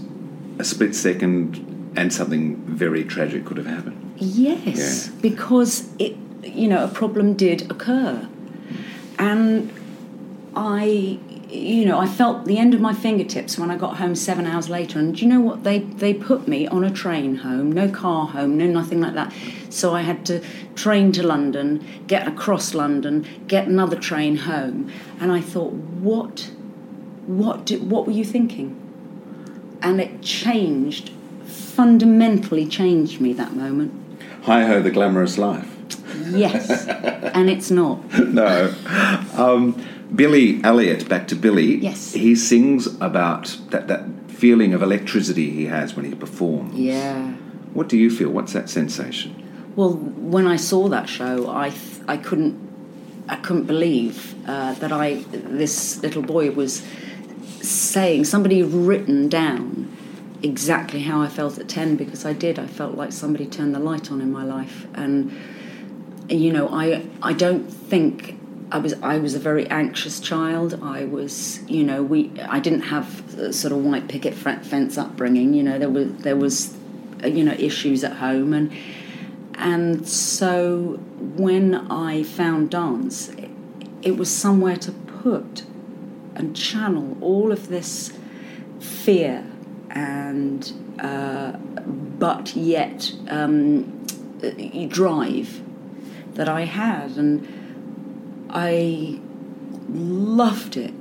[0.58, 4.14] a split second and something very tragic could have happened.
[4.18, 5.12] Yes, Yeah.
[5.20, 8.28] because it, you know, a problem did occur,
[9.18, 9.70] and
[10.54, 11.18] I,
[11.52, 14.70] you know, I felt the end of my fingertips when I got home seven hours
[14.70, 14.98] later.
[14.98, 15.64] And do you know what?
[15.64, 19.32] They they put me on a train home, no car home, no nothing like that.
[19.68, 20.42] So I had to
[20.74, 26.50] train to London, get across London, get another train home, and I thought, what,
[27.26, 28.78] what, do, what were you thinking?
[29.82, 31.10] And it changed,
[31.44, 33.92] fundamentally changed me that moment.
[34.44, 35.68] Hi ho, the glamorous life.
[36.30, 38.02] Yes, and it's not.
[38.18, 38.74] no.
[39.36, 39.82] Um,
[40.14, 41.76] Billy Elliot, back to Billy.
[41.76, 42.12] Yes.
[42.12, 46.74] He sings about that, that feeling of electricity he has when he performs.
[46.74, 47.32] Yeah.
[47.72, 48.30] What do you feel?
[48.30, 49.38] What's that sensation?
[49.76, 52.60] Well, when I saw that show, I th- I couldn't
[53.28, 56.82] I couldn't believe uh, that I this little boy was
[57.62, 59.96] saying somebody had written down
[60.42, 62.58] exactly how I felt at ten because I did.
[62.58, 65.32] I felt like somebody turned the light on in my life, and
[66.28, 68.38] you know, I I don't think
[68.72, 70.80] I was I was a very anxious child.
[70.82, 75.52] I was, you know, we I didn't have sort of white picket fence upbringing.
[75.52, 76.74] You know, there was there was
[77.22, 78.72] uh, you know issues at home and
[79.56, 83.50] and so when I found dance, it,
[84.00, 85.64] it was somewhere to put
[86.34, 88.14] and channel all of this
[88.80, 89.44] fear
[89.90, 94.06] and uh, but yet um,
[94.88, 95.60] drive
[96.34, 97.61] that I had, and
[98.52, 99.18] I
[99.88, 100.92] loved it,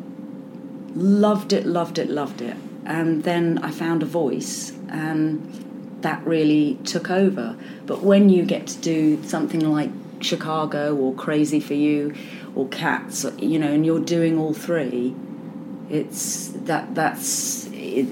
[0.95, 2.55] loved it, loved it, loved it.
[2.85, 7.55] And then I found a voice, and that really took over.
[7.85, 12.15] But when you get to do something like Chicago or Crazy for You
[12.55, 15.15] or Cats, you know, and you're doing all three,
[15.89, 18.07] it's that that's it,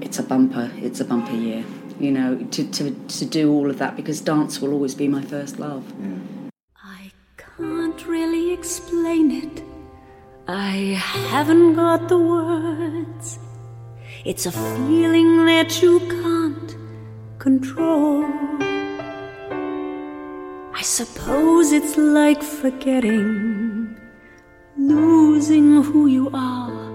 [0.00, 0.70] it's a bumper.
[0.76, 1.64] It's a bumper year,
[1.98, 5.22] you know, to, to, to do all of that because dance will always be my
[5.22, 5.84] first love.
[6.00, 6.37] I
[8.06, 9.62] really explain it.
[10.46, 13.38] I haven't got the words.
[14.24, 16.76] It's a feeling that you can't
[17.38, 18.24] control.
[20.74, 23.96] I suppose it's like forgetting,
[24.76, 26.92] losing who you are,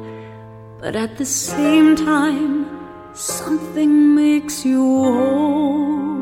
[0.80, 2.66] but at the same time,
[3.13, 6.12] something makes you whole.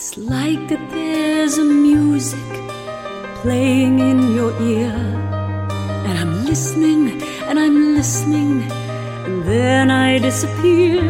[0.00, 2.52] It's like that there's a music
[3.42, 4.94] playing in your ear,
[6.06, 8.62] and I'm listening and I'm listening,
[9.26, 11.02] and then I disappear,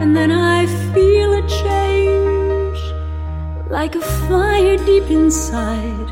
[0.00, 2.78] and then I feel a change
[3.72, 6.08] like a fire deep inside.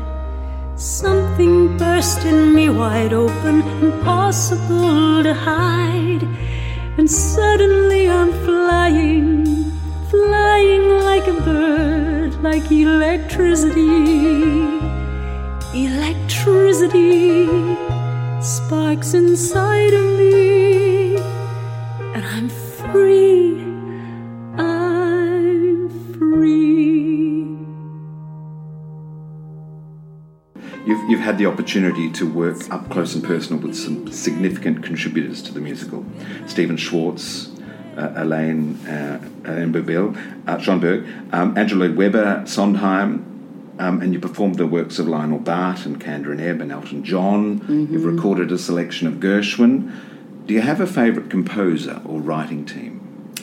[0.75, 6.27] Something burst in me wide open, impossible to hide.
[6.97, 9.66] And suddenly I'm flying,
[10.09, 13.87] flying like a bird, like electricity.
[15.73, 17.47] Electricity
[18.41, 21.17] sparks inside of me,
[22.15, 23.61] and I'm free.
[24.57, 26.57] I'm free.
[30.85, 35.41] You've, you've had the opportunity to work up close and personal with some significant contributors
[35.43, 36.05] to the musical
[36.47, 37.49] Stephen Schwartz,
[37.97, 40.15] Elaine uh, Emberville,
[40.47, 43.23] uh, Schönberg, um, Angela Weber, Sondheim,
[43.79, 47.03] um, and you performed the works of Lionel Bart and Kander and Ebb and Elton
[47.03, 47.87] John.
[47.91, 49.91] You've recorded a selection of Gershwin.
[50.45, 53.33] Do you have a favourite composer or writing team?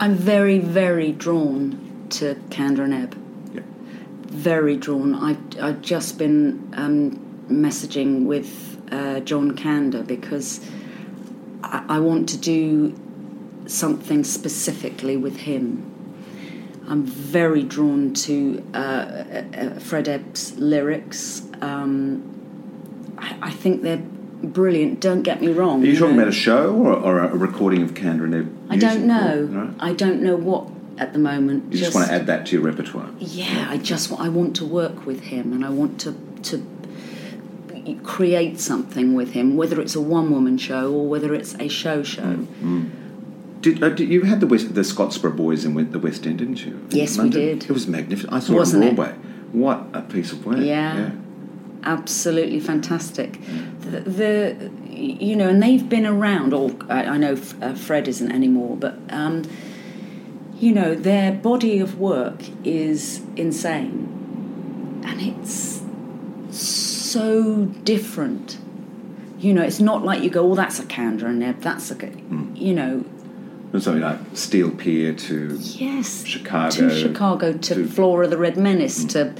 [0.00, 3.18] I'm very, very drawn to Kander and Ebb.
[3.54, 3.60] Yeah.
[4.26, 5.14] Very drawn.
[5.14, 10.68] I've, I've just been um, messaging with uh, John Kander because
[11.62, 12.94] I, I want to do
[13.66, 15.92] something specifically with him.
[16.88, 21.42] I'm very drawn to uh, uh, uh, Fred Ebb's lyrics.
[21.60, 23.96] Um, I, I think they're
[24.42, 25.00] brilliant.
[25.00, 25.82] Don't get me wrong.
[25.82, 26.22] Are you talking know.
[26.22, 28.56] about a show or, or a recording of Kander and Ebb?
[28.70, 29.46] I don't know.
[29.46, 29.74] No?
[29.80, 31.72] I don't know what at the moment.
[31.72, 33.10] You just, want to add that to your repertoire.
[33.18, 36.12] Yeah, I just I want to work with him, and I want to
[36.44, 36.64] to
[38.02, 42.02] create something with him, whether it's a one woman show or whether it's a show
[42.02, 42.46] show.
[43.66, 46.64] Did, uh, did you had the West, the Scottsboro Boys in the West End, didn't
[46.64, 46.86] you?
[46.90, 47.64] Yes, we did.
[47.64, 48.32] It was magnificent.
[48.32, 48.90] I saw Wasn't it it?
[48.90, 49.14] on Broadway.
[49.50, 50.58] What a piece of work!
[50.60, 51.10] Yeah.
[51.82, 53.40] Absolutely fantastic.
[53.80, 56.52] The, the you know, and they've been around.
[56.54, 59.42] Or I, I know F- uh, Fred isn't anymore, but um,
[60.60, 65.82] you know, their body of work is insane, and it's
[66.56, 68.58] so different.
[69.40, 71.96] You know, it's not like you go, "Oh, that's a Kander and Ebb." That's a,
[71.96, 72.12] g-"
[72.54, 73.04] you know,
[73.76, 78.56] From something like Steel Pier to yes, Chicago, to Chicago, to, to- Flora the Red
[78.56, 79.10] Menace, mm.
[79.10, 79.34] to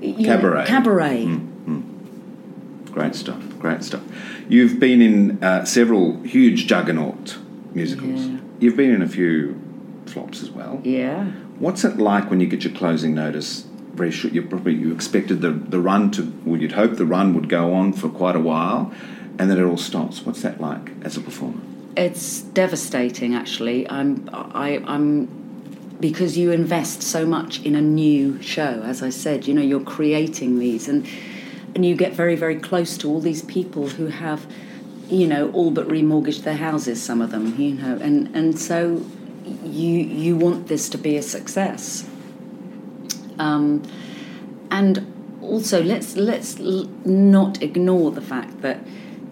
[0.00, 0.64] you know, Cabaret.
[0.64, 1.24] cabaret.
[1.26, 2.90] Mm, mm.
[2.90, 3.42] great stuff.
[3.58, 4.00] Great stuff.
[4.48, 7.36] You've been in uh, several huge juggernaut
[7.74, 8.24] musicals.
[8.24, 8.38] Yeah.
[8.60, 9.60] You've been in a few
[10.06, 10.80] flops as well.
[10.82, 11.26] Yeah.
[11.58, 13.66] What's it like when you get your closing notice?
[13.92, 14.32] Very short.
[14.32, 16.32] You probably you expected the the run to.
[16.46, 18.94] Well, you'd hope the run would go on for quite a while,
[19.38, 20.24] and then it all stops.
[20.24, 21.60] What's that like as a performer?
[21.96, 23.88] It's devastating, actually.
[23.88, 25.26] I'm, I, I'm,
[25.98, 28.82] because you invest so much in a new show.
[28.84, 31.06] As I said, you know, you're creating these, and
[31.74, 34.46] and you get very, very close to all these people who have,
[35.08, 37.02] you know, all but remortgaged their houses.
[37.02, 39.04] Some of them, you know, and and so
[39.62, 39.90] you
[40.22, 42.08] you want this to be a success.
[43.38, 43.82] Um,
[44.70, 45.12] and
[45.42, 48.80] also, let's let's not ignore the fact that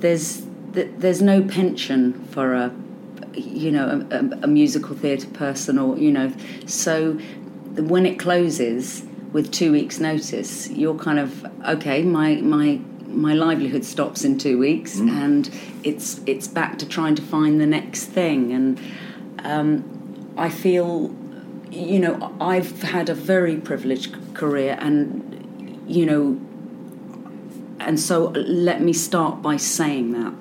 [0.00, 0.42] there's
[0.74, 2.74] there's no pension for a
[3.34, 6.32] you know a, a, a musical theatre person or you know
[6.66, 7.14] so
[7.76, 13.84] when it closes with two weeks notice you're kind of okay my my my livelihood
[13.84, 15.50] stops in two weeks and
[15.84, 18.80] it's it's back to trying to find the next thing and
[19.44, 21.14] um, I feel,
[21.70, 26.40] you know, I've had a very privileged career, and you know,
[27.78, 30.32] and so let me start by saying that.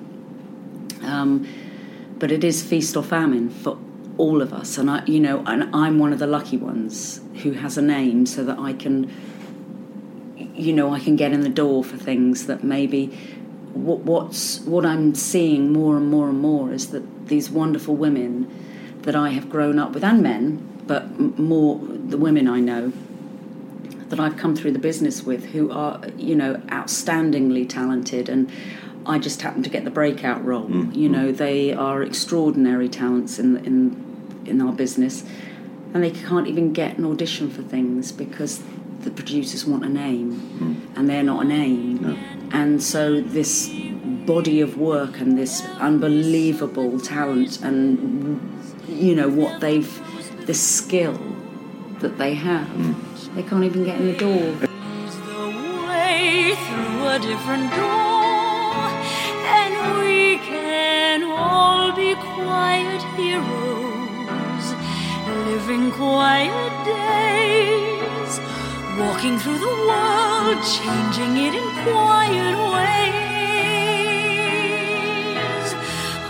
[1.14, 1.46] Um,
[2.18, 3.78] but it is feast or famine for
[4.16, 7.52] all of us, and I, you know, and I'm one of the lucky ones who
[7.52, 9.10] has a name, so that I can,
[10.54, 13.06] you know, I can get in the door for things that maybe.
[13.74, 18.46] What, what's what I'm seeing more and more and more is that these wonderful women
[19.02, 22.92] that I have grown up with, and men, but more the women I know
[24.10, 28.50] that I've come through the business with, who are you know outstandingly talented and.
[29.06, 30.68] I just happen to get the breakout role.
[30.68, 31.36] Mm, you know, mm.
[31.36, 35.24] they are extraordinary talents in in in our business,
[35.92, 38.62] and they can't even get an audition for things because
[39.00, 40.98] the producers want a name, mm.
[40.98, 42.18] and they're not a name.
[42.52, 43.70] And so this
[44.26, 48.40] body of work and this unbelievable talent and
[48.88, 50.00] you know what they've
[50.46, 51.18] the skill
[52.00, 52.68] that they have,
[53.34, 54.68] they can't even get in the door.
[61.96, 64.66] Be quiet heroes,
[65.46, 68.40] living quiet days,
[68.98, 73.34] walking through the world, changing it in quiet ways.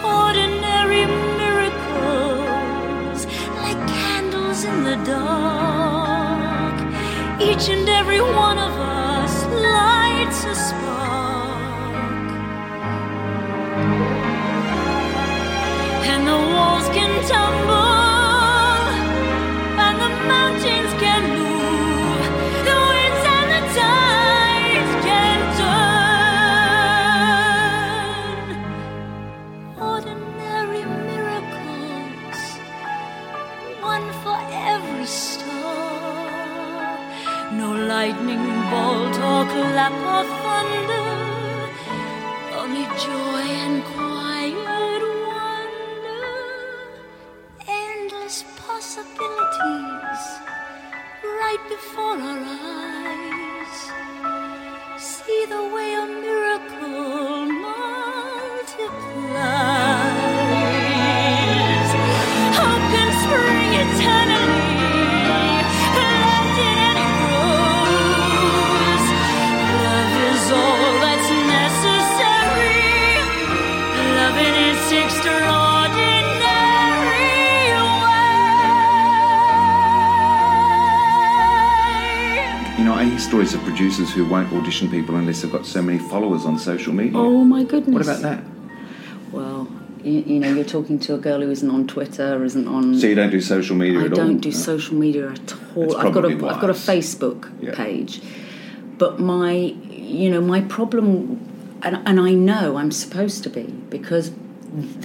[0.05, 1.07] Ordinary
[1.41, 3.21] miracles,
[3.62, 6.77] like candles in the dark.
[7.41, 10.84] Each and every one of us lights a spark.
[84.75, 87.16] Audition people unless they've got so many followers on social media.
[87.16, 87.95] Oh my goodness!
[87.95, 88.45] What about that?
[89.31, 89.68] Well,
[90.03, 92.99] you, you know, you're talking to a girl who isn't on Twitter, isn't on.
[92.99, 94.20] So you don't do social media I at all?
[94.20, 94.57] I don't do No?
[94.57, 95.83] social media at all.
[95.89, 96.75] That's I've got a have got a.
[96.75, 97.75] Facebook Yeah.
[97.75, 98.20] page,
[98.99, 101.39] but my you know my problem,
[101.83, 104.33] and, and I know I'm supposed to be because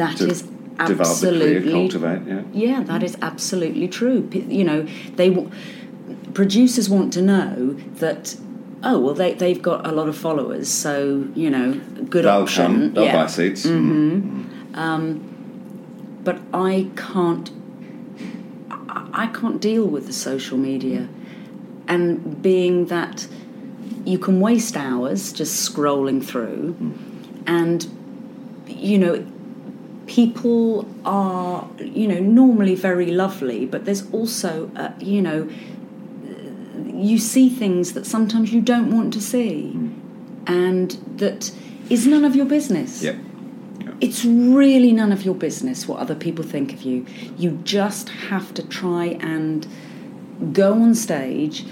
[0.01, 2.41] that To is develop the career, absolutely cultivate, yeah.
[2.53, 3.05] yeah, that mm.
[3.05, 4.28] is absolutely true.
[4.32, 5.51] You know, they w-
[6.34, 8.36] producers want to know that.
[8.82, 11.73] Oh well, they they've got a lot of followers, so you know,
[12.09, 12.65] good They'll option.
[12.65, 13.23] come, they'll yeah.
[13.23, 13.65] buy seats.
[13.65, 14.45] Mm.
[16.23, 17.51] but I can't
[18.69, 21.07] I I can't deal with the social media
[21.88, 23.27] and being that
[24.05, 26.75] you can waste hours just scrolling through
[27.45, 27.88] and
[28.67, 29.25] you know
[30.05, 35.49] people are you know normally very lovely but there's also uh, you know
[37.00, 39.78] you see things that sometimes you don't want to see
[40.47, 41.52] and that
[41.89, 43.16] is none of your business Yeah.
[44.02, 47.06] it's really none of your business what other people think of you.
[47.38, 49.68] You just have to try and
[50.54, 51.66] go on stage,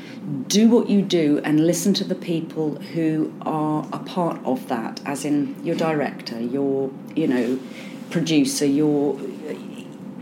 [0.47, 4.99] do what you do, and listen to the people who are a part of that,
[5.05, 7.59] as in your director, your, you know,
[8.09, 9.17] producer, your.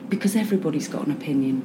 [0.10, 1.64] Because everybody's got an opinion.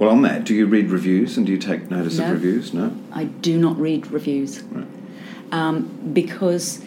[0.00, 2.24] Well, on that, do you read reviews and do you take notice No.
[2.24, 2.72] of reviews?
[2.72, 2.96] No?
[3.12, 4.62] I do not read reviews
[5.52, 6.82] um, because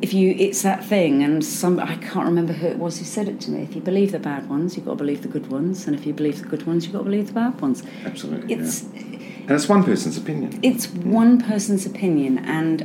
[0.00, 3.28] if you, it's that thing, and some I can't remember who it was who said
[3.28, 3.62] it to me.
[3.62, 6.06] If you believe the bad ones, you've got to believe the good ones, and if
[6.06, 7.82] you believe the good ones, you've got to believe the bad ones.
[8.06, 8.54] Absolutely.
[8.54, 9.02] It's yeah.
[9.42, 10.58] And it's one person's opinion.
[10.62, 12.82] it's one person's opinion, and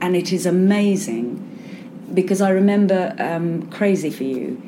[0.00, 1.44] and it is amazing
[2.14, 4.62] because I remember um, Crazy for You.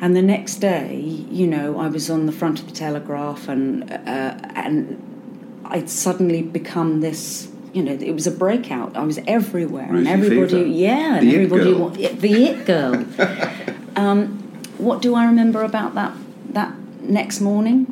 [0.00, 0.96] And the next day,
[1.30, 6.42] you know, I was on the front of the Telegraph, and uh, and I'd suddenly
[6.42, 7.48] become this.
[7.74, 8.96] You know, it was a breakout.
[8.96, 10.66] I was everywhere, and everybody, Fever.
[10.66, 13.04] yeah, and The it everybody, wa- the it girl.
[13.96, 14.38] um,
[14.78, 16.12] what do I remember about that
[16.50, 17.86] that next morning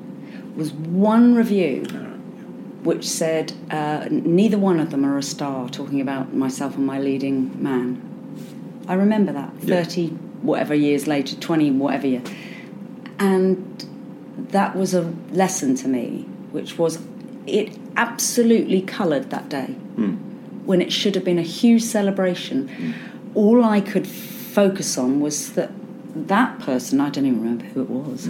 [0.57, 1.85] was one review
[2.83, 7.01] which said uh, neither one of them are a star, talking about myself and my
[7.01, 8.01] leading man.
[8.87, 9.83] I remember that Yeah.
[9.83, 12.23] 30 whatever years later, 20 whatever year.
[13.19, 13.85] And
[14.51, 16.23] that was a lesson to me,
[16.53, 17.01] which was
[17.47, 19.75] it absolutely coloured that day
[20.67, 22.95] when it should have been a huge celebration.
[23.35, 25.71] All I could focus on was that
[26.15, 28.27] that person, I don't even remember who it was.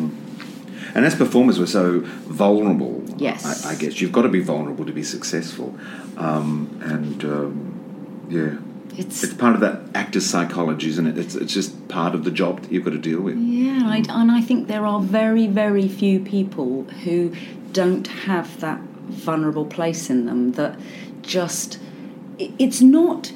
[0.95, 3.03] And as performers, we're so vulnerable.
[3.17, 3.65] Yes.
[3.65, 5.79] I, I guess you've got to be vulnerable to be successful,
[6.17, 8.57] um, and um, yeah,
[8.99, 11.19] It's, it's part of that actor's psychology, isn't it?
[11.19, 13.37] It's, it's just part of the job that you've got to deal with.
[13.37, 17.35] Yeah, I, and I think there are very, very few people who
[17.73, 20.79] don't have that vulnerable place in them that
[21.23, 21.79] just
[22.39, 23.33] it's not.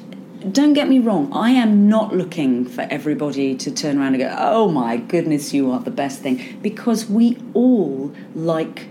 [0.51, 4.35] Don't get me wrong, I am not looking for everybody to turn around and go,
[4.39, 6.57] oh my goodness, you are the best thing.
[6.63, 8.87] Because we all like,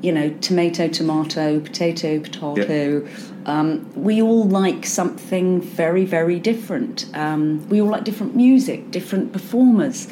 [0.00, 3.06] you know, tomato, tomato, potato, potato.
[3.46, 7.06] Um, we all like something very, very different.
[7.14, 10.08] Um, we all like different music, different performers.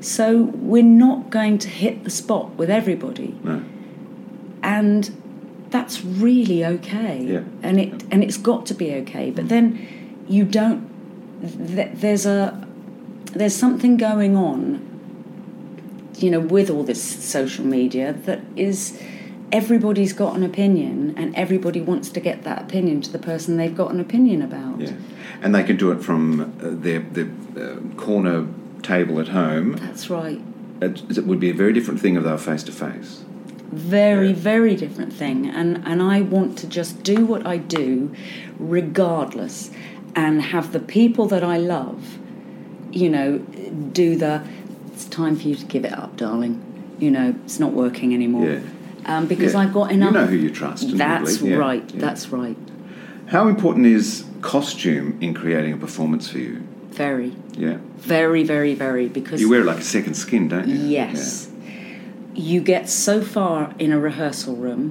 [0.00, 3.62] So we're not going to hit the spot with everybody, No.
[4.62, 5.10] and
[5.70, 7.22] that's really okay.
[7.24, 7.44] Yeah.
[7.62, 9.30] And it and it's got to be okay.
[9.30, 9.78] But then
[10.28, 10.88] you don't.
[11.68, 12.66] Th- there's a
[13.32, 14.88] there's something going on.
[16.18, 19.00] You know, with all this social media, that is
[19.52, 23.76] everybody's got an opinion, and everybody wants to get that opinion to the person they've
[23.76, 24.80] got an opinion about.
[24.80, 24.92] Yeah,
[25.42, 26.46] and they can do it from uh,
[26.86, 28.46] their their uh, corner
[28.82, 29.74] table at home.
[29.76, 30.40] That's right.
[30.80, 33.22] It, it would be a very different thing if they were face to face.
[33.70, 34.34] very Yeah.
[34.54, 38.10] very different thing and and i want to just do what i do
[38.76, 39.70] regardless
[40.14, 42.18] and have the people that i love
[43.00, 43.38] you know
[44.02, 44.34] do the
[44.92, 46.54] it's time for you to give it up darling
[46.98, 48.60] you know it's not working anymore Yeah.
[49.06, 49.60] Um, because Yeah.
[49.60, 50.12] i've got enough.
[50.12, 52.00] You know who you trust you that's yeah, right yeah.
[52.00, 52.56] that's right
[53.26, 56.62] How important is costume in creating a performance for you?
[56.90, 60.76] very Yeah, very very very because you wear it like a second skin, don't you?
[60.76, 61.48] Yes.
[62.34, 64.84] You get so far in a rehearsal room,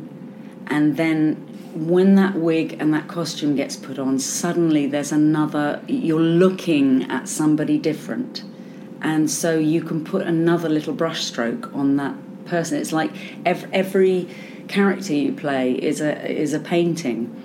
[0.67, 1.35] and then
[1.73, 7.27] when that wig and that costume gets put on, suddenly there's another, you're looking at
[7.27, 8.43] somebody different.
[9.01, 12.13] And so you can put another little brushstroke on that
[12.45, 12.79] person.
[12.79, 13.11] It's like
[13.45, 14.27] every, every
[14.67, 17.35] character you play is a, is a painting.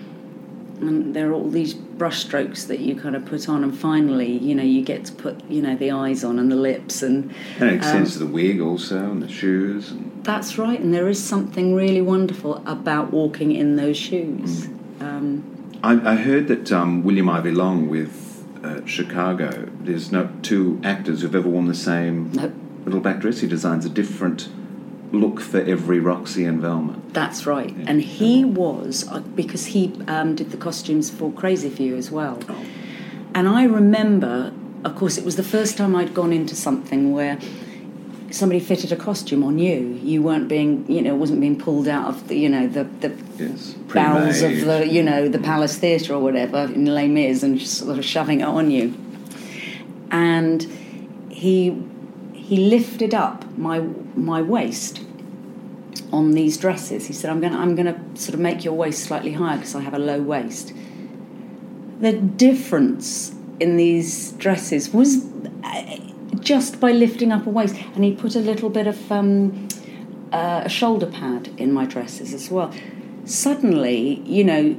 [0.80, 4.54] And there are all these brushstrokes that you kind of put on, and finally, you
[4.54, 7.70] know, you get to put, you know, the eyes on and the lips, and And
[7.70, 9.90] it um, extends to the wig also and the shoes.
[9.90, 14.66] And, that's right, and there is something really wonderful about walking in those shoes.
[15.00, 20.78] Um, I, I heard that um, William Ivey Long with uh, Chicago, there's no two
[20.84, 22.52] actors who've ever worn the same No.
[22.84, 23.40] little black dress.
[23.40, 24.48] He designs a different
[25.16, 26.96] look for every Roxie and Velma.
[27.12, 31.82] that's right, and he was uh, because he um, did the costumes for Crazy for
[31.82, 32.38] You as well.
[32.48, 32.64] Oh.
[33.34, 34.52] And I remember,
[34.84, 37.38] of course, it was the first time I'd gone into something where
[38.30, 39.98] somebody fitted a costume on you.
[40.02, 43.14] You weren't being, you know, wasn't being pulled out of the, you know, the the
[43.38, 47.58] Yes, bowels of the, you know, the Palace Theatre or whatever in Les Mis and
[47.58, 48.94] just sort of shoving it on you.
[50.10, 50.62] And
[51.28, 51.82] he
[52.32, 53.80] he lifted up my
[54.14, 55.00] my waist
[56.12, 57.06] on these dresses.
[57.06, 59.74] He said, "I'm going to I'm to sort of make your waist slightly higher because
[59.74, 60.72] I have a low waist."
[62.00, 65.24] The difference in these dresses was
[65.64, 65.96] uh,
[66.40, 69.68] just by lifting up a waist, and he put a little bit of um,
[70.32, 72.72] uh, a shoulder pad in my dresses as well.
[73.24, 74.76] Suddenly, you know,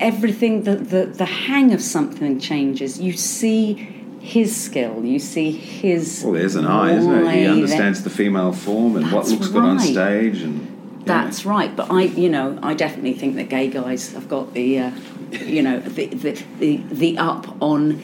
[0.00, 3.00] everything the, the the hang of something changes.
[3.00, 3.93] You see
[4.24, 5.04] his skill.
[5.04, 6.22] You see his.
[6.24, 7.34] Well, there's an eye, isn't it?
[7.36, 11.04] He understands the female form and what looks good on stage, and yeah.
[11.04, 14.78] That's right, but I, you know, I definitely think that gay guys have got the,
[14.78, 14.90] uh,
[15.32, 18.00] you know, the, the the the up on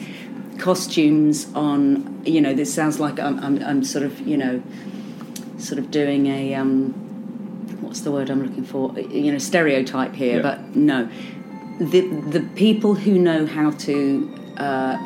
[0.59, 2.21] costumes on.
[2.23, 4.61] You know, this sounds like I'm I'm, I'm sort of you know,
[5.57, 6.91] sort of doing a um,
[7.81, 8.93] what's the word I'm looking for?
[8.99, 10.41] You know, stereotype here, Yeah.
[10.43, 11.09] but no,
[11.79, 14.37] the the people who know how to.
[14.57, 14.97] Uh,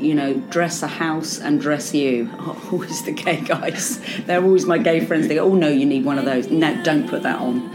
[0.00, 2.30] you know, dress a house and dress you.
[2.38, 4.00] are always the gay guys.
[4.26, 5.28] They're always my gay friends.
[5.28, 7.70] They go, "Oh no, you need one of those." No, don't put that on.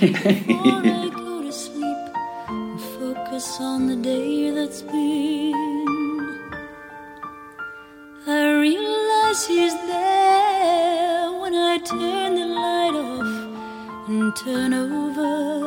[0.00, 1.98] wanna go to sleep
[2.48, 5.54] and focus on the day that's been.
[8.26, 15.58] I realize he's there when I turn the light off and turn over.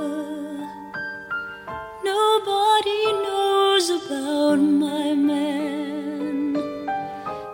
[2.03, 5.60] Nobody knows about my man.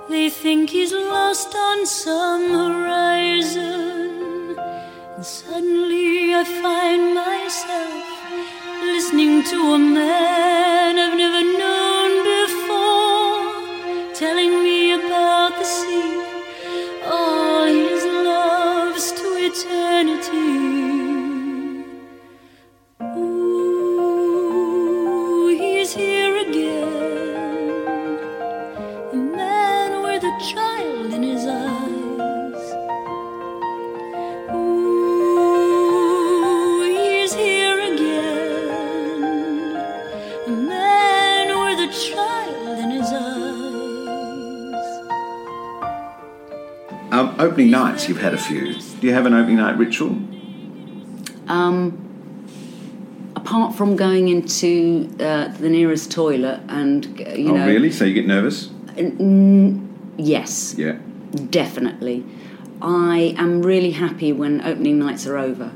[0.09, 3.46] They think he's lost on some horizon.
[47.57, 48.75] Opening nights, you've had a few.
[48.75, 50.15] Do you have an opening night ritual?
[51.47, 57.91] Um, apart from going into uh, the nearest toilet and uh, you oh, know, really?
[57.91, 58.69] So you get nervous?
[60.17, 60.97] yes, Yeah.
[61.49, 62.23] definitely.
[62.79, 65.71] I am really happy when opening nights are over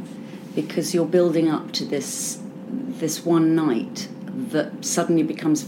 [0.54, 4.08] because you're building up to this this one night
[4.52, 5.68] that suddenly becomes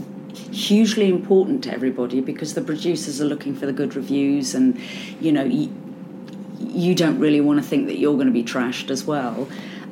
[0.52, 4.80] hugely important to everybody because the producers are looking for the good reviews and
[5.20, 5.44] you know
[6.74, 9.48] you, don't really want to think that you're going to be trashed as well.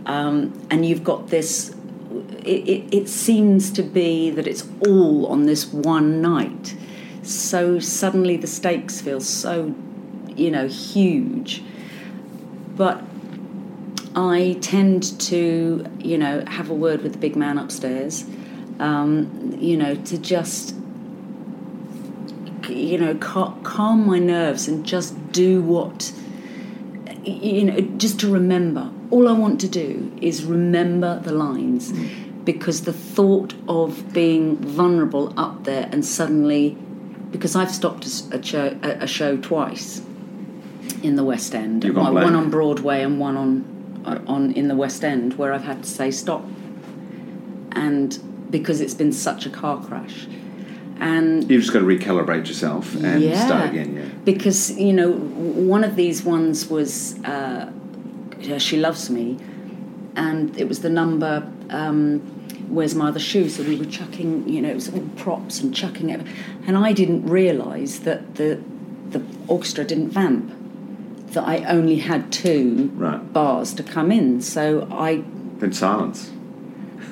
[0.06, 1.76] Um, and you've got this
[2.44, 6.76] it, it, it seems to be that it's all on this one night.
[7.24, 9.76] So suddenly the stakes feel so
[10.36, 11.64] you know huge.
[12.76, 13.04] But
[14.16, 18.26] I tend to, you know, have a word with the big man upstairs,
[18.80, 20.76] um, you know, to just,
[22.68, 26.12] you know, cal- calm my nerves and just do what,
[27.24, 28.92] you know, just to remember.
[29.10, 32.46] All I want to do is remember the lines mm.
[32.46, 36.78] because the thought of being vulnerable up there and suddenly,
[37.32, 40.02] because I've stopped a show, a, show twice
[41.04, 44.76] in the West End, one, one on Broadway and one on uh, on in the
[44.76, 46.44] West End, where I've had to say stop,
[47.72, 48.18] and
[48.50, 50.28] because it's been such a car crash,
[51.02, 54.06] and You've just got to recalibrate yourself and yeah, start again, yeah.
[54.24, 57.72] Because you know, one of these ones was uh,
[58.60, 59.38] "She Loves Me,"
[60.16, 62.20] and it was the number um,
[62.70, 65.74] "Where's My Other Shoe?" So we were chucking, you know, it was all props and
[65.76, 66.22] chucking it,
[66.68, 68.60] and I didn't realise that the
[69.10, 70.54] the orchestra didn't vamp.
[71.34, 73.32] That I only had two Right.
[73.34, 75.24] bars to come in, so I
[75.60, 76.30] Then silence.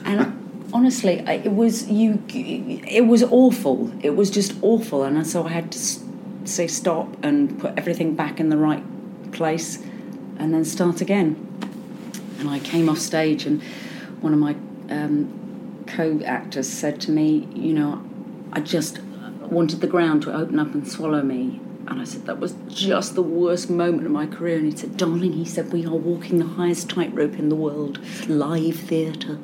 [0.06, 0.39] and
[0.74, 2.24] honestly, it was you.
[2.30, 3.92] It was awful.
[4.04, 5.80] It was just awful, and so I had to
[6.46, 8.84] say stop and put everything back in the right
[9.32, 9.80] place,
[10.38, 11.46] and then start again.
[12.40, 13.62] And I came off stage, and
[14.22, 14.56] one of my
[14.90, 18.04] um, co-actors said to me, "You know,
[18.54, 19.00] I just
[19.42, 23.16] wanted the ground to open up and swallow me." And I said, that was just
[23.16, 24.58] the worst moment of my career.
[24.58, 28.00] And he said, darling, he said, we are walking the highest tightrope in the world,
[28.28, 29.40] live theatre.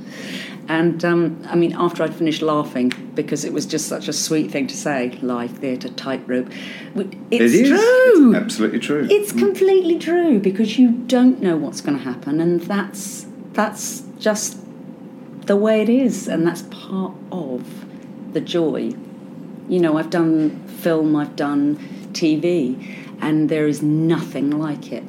[0.68, 4.50] And um, I mean, after I'd finished laughing, because it was just such a sweet
[4.52, 6.50] thing to say, live theatre, tightrope,
[6.96, 7.70] it's It is.
[7.70, 8.30] true.
[8.34, 9.08] It's absolutely true.
[9.10, 14.58] It's completely true because you don't know what's going to happen, and that's that's just
[15.46, 17.86] the way it is, and that's part of
[18.34, 18.94] the joy.
[19.70, 21.78] You know, I've done film, I've done
[22.14, 25.04] TV, and there is nothing like it.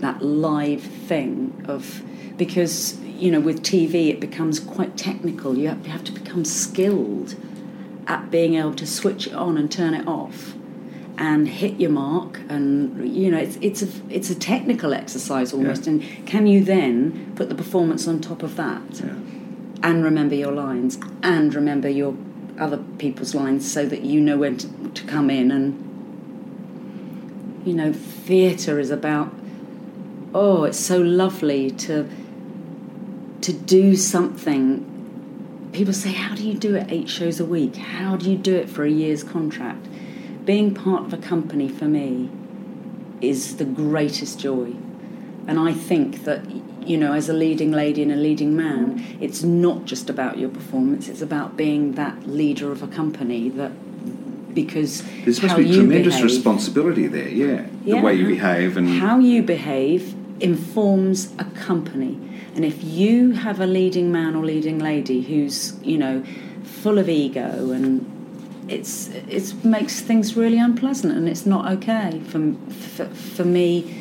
[0.00, 2.02] That live thing of
[2.36, 5.56] because you know with TV it becomes quite technical.
[5.56, 7.34] You have, you have to become skilled
[8.06, 10.54] at being able to switch it on and turn it off
[11.18, 15.86] and hit your mark and you know it's it's a it's a technical exercise almost
[15.86, 15.94] Yeah.
[15.94, 19.14] and can you then put the performance on top of that Yeah.
[19.82, 22.14] and remember your lines and remember your
[22.58, 25.74] other people's lines so that you know when to, to come in and
[27.64, 29.32] you know theatre is about
[30.34, 32.06] oh it's so lovely to
[33.46, 38.16] to do something people say how do you do it eight shows a week how
[38.16, 39.86] do you do it for a year's contract
[40.44, 42.28] being part of a company for me
[43.20, 44.74] is the greatest joy
[45.46, 46.44] and i think that
[46.84, 50.48] you know as a leading lady and a leading man it's not just about your
[50.48, 53.70] performance it's about being that leader of a company that
[54.54, 57.66] because There's supposed to be tremendous behave- responsibility there, yeah.
[57.84, 62.18] yeah, the way you behave and how you behave informs a company.
[62.56, 66.24] And if you have a leading man or leading lady who's you know
[66.64, 68.12] full of ego and
[68.68, 73.94] it's it makes things really unpleasant and it's not okay for for, for me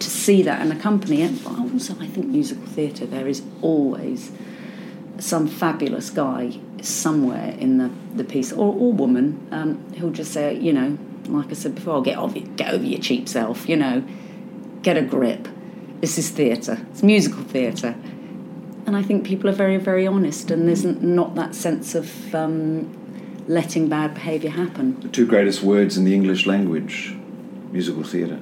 [0.00, 1.22] to see that in a company.
[1.22, 4.32] And also, I think musical theatre there is always
[5.18, 10.58] some fabulous guy somewhere in the, the piece or, or woman um, who'll just say,
[10.58, 14.02] you know, like I said before, get over, get over your cheap self, you know,
[14.82, 15.46] get a grip.
[16.00, 17.94] This is theatre, it's musical theatre.
[18.86, 22.88] and I think people are very, very honest, and there's not that sense of um,
[23.46, 24.98] letting bad behaviour happen.
[25.00, 27.14] The two greatest words in the English language,
[27.70, 28.40] musical theatre.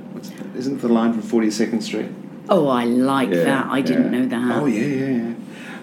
[0.56, 2.08] Isn't the line from 42nd Street?
[2.48, 3.66] Oh, I like Yeah, that.
[3.66, 4.18] I didn't yeah.
[4.20, 4.62] know that.
[4.62, 5.34] Oh yeah, yeah, yeah.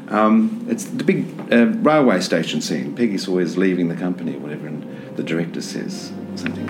[0.07, 2.95] Um, it's the big uh, railway station scene.
[2.95, 6.67] Peggy Sawyer's leaving the company, or whatever, and the director says something.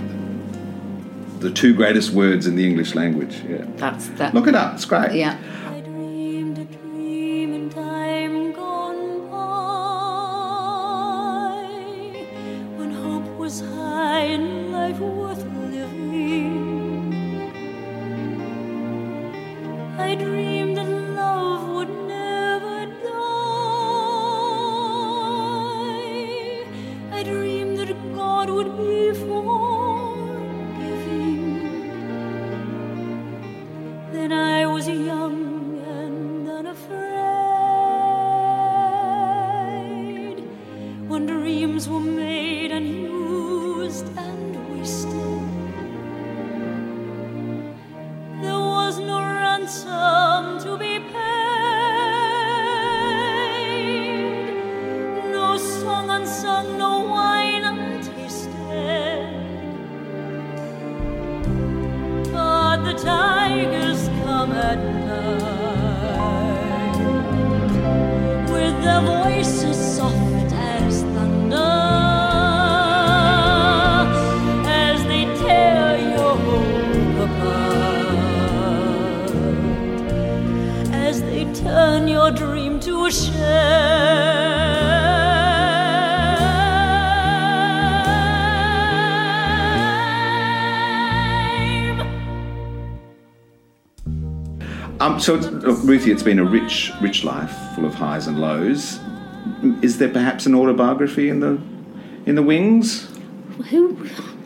[1.45, 3.43] The two greatest words in the English language.
[3.47, 4.33] Yeah, That's that.
[4.33, 4.73] look it up.
[4.73, 5.11] It's great.
[5.13, 5.37] Yeah.
[95.05, 98.39] Um, so, it's, look, Ruthie, it's been a rich, rich life, full of highs and
[98.39, 98.99] lows.
[99.83, 101.61] Is there perhaps an autobiography in the
[102.25, 103.07] in the wings?
[103.69, 103.93] Who?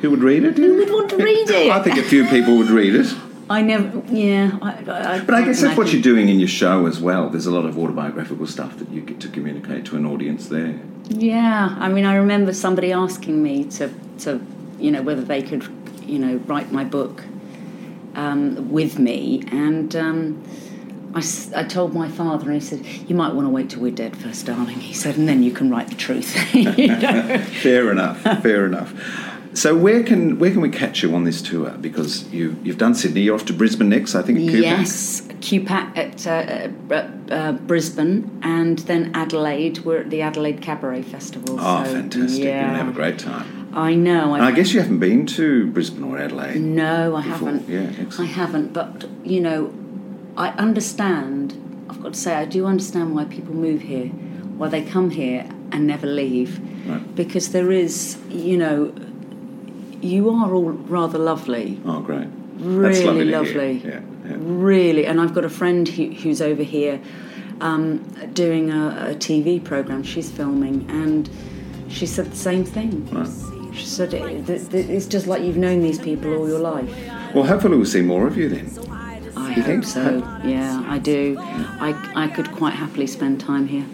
[0.01, 0.57] Who would read it?
[0.57, 1.71] Who would want to read it?
[1.71, 3.13] I think a few people would read it.
[3.49, 4.03] I never.
[4.13, 4.57] Yeah.
[4.61, 7.29] I, I, But I guess that's what you're doing in your show as well.
[7.29, 10.77] There's a lot of autobiographical stuff that you get to communicate to an audience there.
[11.07, 14.45] Yeah, I mean, I remember somebody asking me to, to
[14.77, 15.67] you know, whether they could,
[16.03, 17.23] you know, write my book
[18.15, 20.43] um, with me, and um,
[21.13, 21.23] I,
[21.55, 24.15] I told my father, and he said, "You might want to wait till we're dead
[24.15, 26.31] first, darling." He said, and then you can write the truth.
[27.61, 28.21] Fair enough.
[28.21, 28.93] Fair enough.
[29.53, 31.71] So where can where can we catch you on this tour?
[31.71, 33.21] Because you you've done Sydney.
[33.21, 34.39] You're off to Brisbane next, I think.
[34.39, 34.55] At.
[34.55, 39.79] Yes, QPAC at uh, uh, uh, Brisbane, and then Adelaide.
[39.79, 41.57] We're at the Adelaide Cabaret Festival.
[41.59, 42.43] Oh, so, fantastic!
[42.43, 43.58] You're gonna have a great time.
[43.73, 44.33] I know.
[44.33, 46.59] And I guess you haven't been to Brisbane or Adelaide.
[46.59, 47.49] No, I before.
[47.51, 47.69] haven't.
[47.69, 49.73] Yeah, I haven't, but you know,
[50.37, 51.53] I understand.
[51.89, 54.07] I've got to say, I do understand why people move here,
[54.57, 57.15] why they come here and never leave, Right.
[57.15, 58.93] because there is, you know,
[60.01, 62.27] you are all rather lovely, Oh, great.
[62.57, 63.25] Really lovely.
[63.25, 64.35] lovely, Yeah, yeah.
[64.39, 65.05] really.
[65.05, 66.99] And I've got a friend who, who's over here
[67.61, 67.99] um,
[68.33, 70.03] doing a, a TV program.
[70.03, 71.29] She's filming, and
[71.89, 73.05] she said the same thing.
[73.11, 73.27] Right.
[73.79, 76.89] She said it, th- th- it's just like you've known these people all your life.
[77.33, 78.69] Well, hopefully we'll see more of you then.
[79.37, 79.83] I You hope think?
[79.85, 80.17] so.
[80.43, 81.37] Yeah, I do.
[81.39, 83.85] I, I could quite happily spend time here.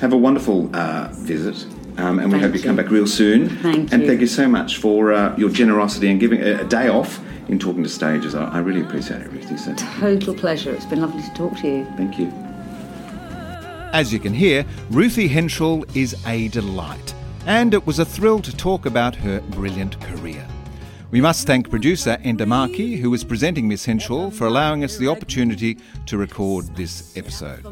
[0.00, 1.64] Have a wonderful uh, visit,
[1.98, 2.64] um, and we Thank hope you, you.
[2.66, 3.48] come back real soon.
[3.48, 4.08] Thank and you.
[4.08, 7.58] thank you so much for uh, your generosity and giving a, a day off in
[7.58, 8.36] talking to stages.
[8.36, 9.56] I, I really appreciate it, Ruthie.
[9.56, 10.72] So Total pleasure.
[10.72, 11.84] It's been lovely to talk to you.
[11.96, 12.32] thank you.
[13.92, 17.14] As you can hear, Ruthie Henshall is a delight,
[17.46, 20.46] and it was a thrill to talk about her brilliant career.
[21.10, 25.08] We must thank producer Enda Markey, who is presenting Miss Henshall, for allowing us the
[25.08, 27.64] opportunity to record this episode.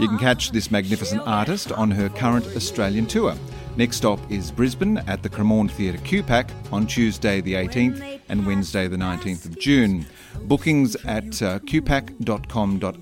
[0.00, 3.36] You can catch this magnificent artist on her current Australian tour.
[3.76, 8.88] Next stop is Brisbane at the Cremorne Theatre QPAC on Tuesday the 18th and Wednesday
[8.88, 10.06] the 19th of June.
[10.42, 12.92] Bookings at uh, qpac.com.au.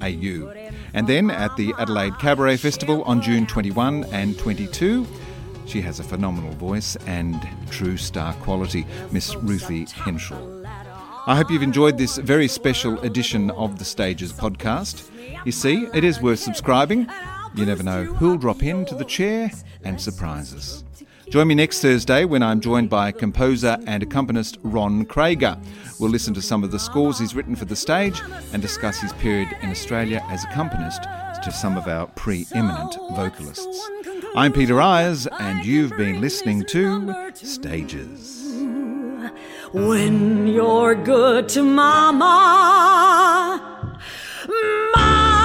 [0.94, 5.06] And then at the Adelaide Cabaret Festival on June 21 and 22.
[5.72, 10.66] She has a phenomenal voice and true star quality, Miss Ruthie Henshall.
[11.26, 15.08] I hope you've enjoyed this very special edition of the Stages podcast.
[15.46, 17.08] You see, it is worth subscribing.
[17.54, 19.50] You never know who'll drop into the chair
[19.82, 20.84] and surprise us.
[21.30, 25.58] Join me next Thursday when I'm joined by composer and accompanist Ron Krager.
[25.98, 28.20] We'll listen to some of the scores he's written for the stage
[28.52, 31.04] and discuss his period in Australia as accompanist
[31.44, 33.88] to some of our preeminent vocalists.
[34.34, 38.50] I'm Peter Eyers, and you've been listening to Stages.
[39.72, 42.30] When you're good to mama,
[44.96, 45.41] mama.